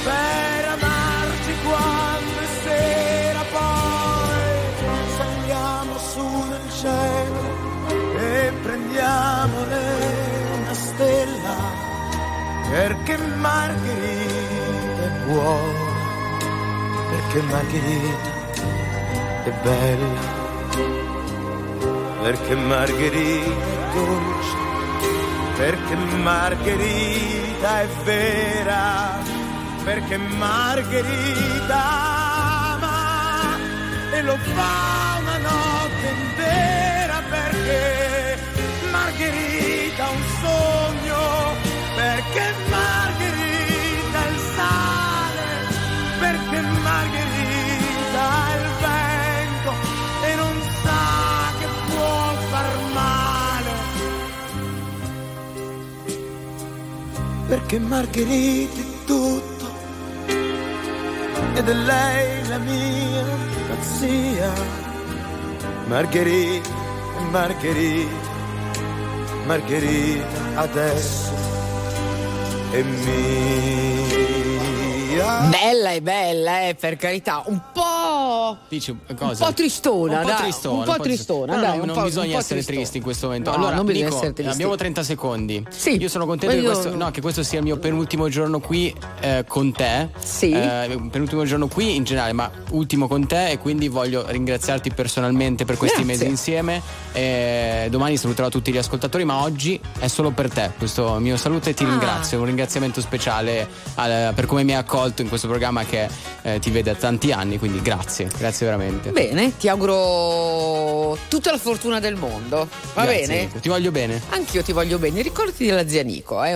per 0.05 0.65
amarci 0.77 1.53
quando 1.65 2.39
è 2.41 2.49
sera, 2.63 3.45
poi 3.53 4.51
saliamo 5.17 5.99
su 5.99 6.27
nel 6.49 6.71
cielo 6.81 7.43
e 8.19 8.53
prendiamole 8.63 9.81
una 10.61 10.75
stella, 10.75 11.57
perché 12.71 13.17
Margherita 13.17 15.03
è 15.03 15.11
buona 15.27 15.91
perché 17.13 17.43
Margherita 17.43 18.31
è 19.45 19.51
bella, 19.63 20.42
perché 22.23 22.55
Margherita 22.55 23.73
perché 25.57 25.95
Margherita 25.95 27.83
è 27.83 27.87
vera, 28.03 29.19
perché 29.85 30.17
Margherita 30.17 31.83
ama 32.73 33.57
e 34.13 34.23
lo 34.23 34.37
fa 34.37 35.19
una 35.21 35.39
notte 35.39 36.09
intera, 36.09 37.23
perché 37.29 38.39
Margherita 38.91 40.05
ha 40.05 40.11
un 40.11 40.23
sogno, 40.41 41.55
perché 41.95 42.55
Margherita 42.69 43.12
Perché 57.53 57.79
Margherita 57.79 58.81
è 58.81 59.05
tutto 59.05 59.67
ed 61.55 61.69
è 61.69 61.75
lei 61.75 62.49
la 62.49 62.57
mia 62.57 63.25
pazzia. 63.69 64.53
Margherita, 65.87 66.71
Margherita, 67.31 68.11
Margherita 69.45 70.61
adesso 70.63 71.31
è 72.71 72.81
mia. 72.81 74.32
Bella 75.23 75.93
e 75.93 76.03
bella, 76.03 76.69
eh, 76.69 76.75
per 76.75 76.97
carità. 76.97 77.43
Un 77.47 77.61
po'. 77.73 78.57
Dici 78.69 78.91
Un 78.91 79.15
cosa? 79.17 79.47
po' 79.47 79.53
tristona, 79.55 80.17
un 80.19 80.23
po' 80.23 80.29
dai, 80.29 80.37
tristona, 80.39 80.79
un 80.79 80.85
po' 80.85 81.03
tristona, 81.03 81.55
No, 81.55 81.61
dai, 81.61 81.77
no, 81.77 81.81
un 81.83 81.87
non 81.87 81.97
po'- 81.97 82.03
bisogna 82.03 82.33
un 82.35 82.39
essere 82.39 82.55
tristona. 82.57 82.77
tristi 82.79 82.97
in 82.97 83.03
questo 83.03 83.27
momento. 83.27 83.51
No, 83.51 83.57
allora, 83.57 83.75
non 83.77 83.87
bisogna 83.87 84.05
Nico, 84.07 84.17
essere 84.17 84.33
tristi. 84.33 84.53
abbiamo 84.53 84.75
30 84.77 85.03
secondi. 85.03 85.67
Sì. 85.71 85.97
Io 86.01 86.09
sono 86.09 86.27
contento 86.27 86.57
io- 86.57 86.71
questo, 86.73 86.95
no, 86.97 87.11
che 87.11 87.21
questo 87.21 87.43
sia 87.43 87.59
il 87.59 87.65
mio 87.65 87.79
penultimo 87.79 88.29
giorno 88.29 88.59
qui 88.61 88.95
eh, 89.21 89.45
con 89.47 89.73
te. 89.73 90.09
Sì. 90.19 90.51
Eh, 90.51 90.99
penultimo 91.11 91.45
giorno 91.45 91.69
qui 91.69 91.95
in 91.95 92.05
generale, 92.05 92.33
ma 92.33 92.51
ultimo 92.71 93.07
con 93.07 93.27
te 93.27 93.51
e 93.51 93.59
quindi 93.59 93.89
voglio 93.89 94.25
ringraziarti 94.29 94.91
personalmente 94.93 95.65
per 95.65 95.77
questi 95.77 96.03
Grazie. 96.03 96.17
mesi 96.19 96.31
insieme. 96.31 96.83
Eh, 97.13 97.87
domani 97.91 98.17
saluterò 98.17 98.49
tutti 98.49 98.73
gli 98.73 98.79
ascoltatori, 98.79 99.25
ma 99.25 99.43
oggi 99.43 99.81
è 99.99 100.09
solo 100.09 100.31
per 100.31 100.51
te 100.51 100.71
questo 100.77 101.15
mio 101.21 101.37
saluto 101.37 101.69
e 101.69 101.75
ti 101.75 101.85
Ah. 101.85 101.89
ringrazio. 101.89 102.39
Un 102.39 102.47
ringraziamento 102.47 103.01
speciale 103.01 103.69
al- 103.95 104.33
per 104.35 104.47
come 104.47 104.63
mi 104.65 104.73
hai 104.73 104.79
accolto 104.79 105.22
in 105.23 105.29
questo 105.29 105.49
programma 105.49 105.85
che 105.85 106.09
eh, 106.43 106.59
ti 106.59 106.71
vede 106.71 106.93
da 106.93 106.99
tanti 106.99 107.33
anni, 107.33 107.59
quindi 107.59 107.81
grazie, 107.81 108.29
grazie 108.37 108.67
veramente. 108.67 109.11
Bene, 109.11 109.57
ti 109.57 109.69
auguro 109.69 111.17
tutta 111.29 111.51
la 111.51 111.59
fortuna 111.59 112.01
del 112.01 112.17
mondo. 112.17 112.69
Va 112.95 113.05
Grazie, 113.05 113.27
bene? 113.27 113.41
Nico. 113.43 113.59
Ti 113.61 113.69
voglio 113.69 113.91
bene. 113.91 114.21
Anch'io 114.31 114.63
ti 114.63 114.73
voglio 114.73 114.99
bene. 114.99 115.23
Ricordati 115.23 115.65
della 115.65 115.89
zia 115.89 116.03
Nico, 116.03 116.43
eh. 116.45 116.51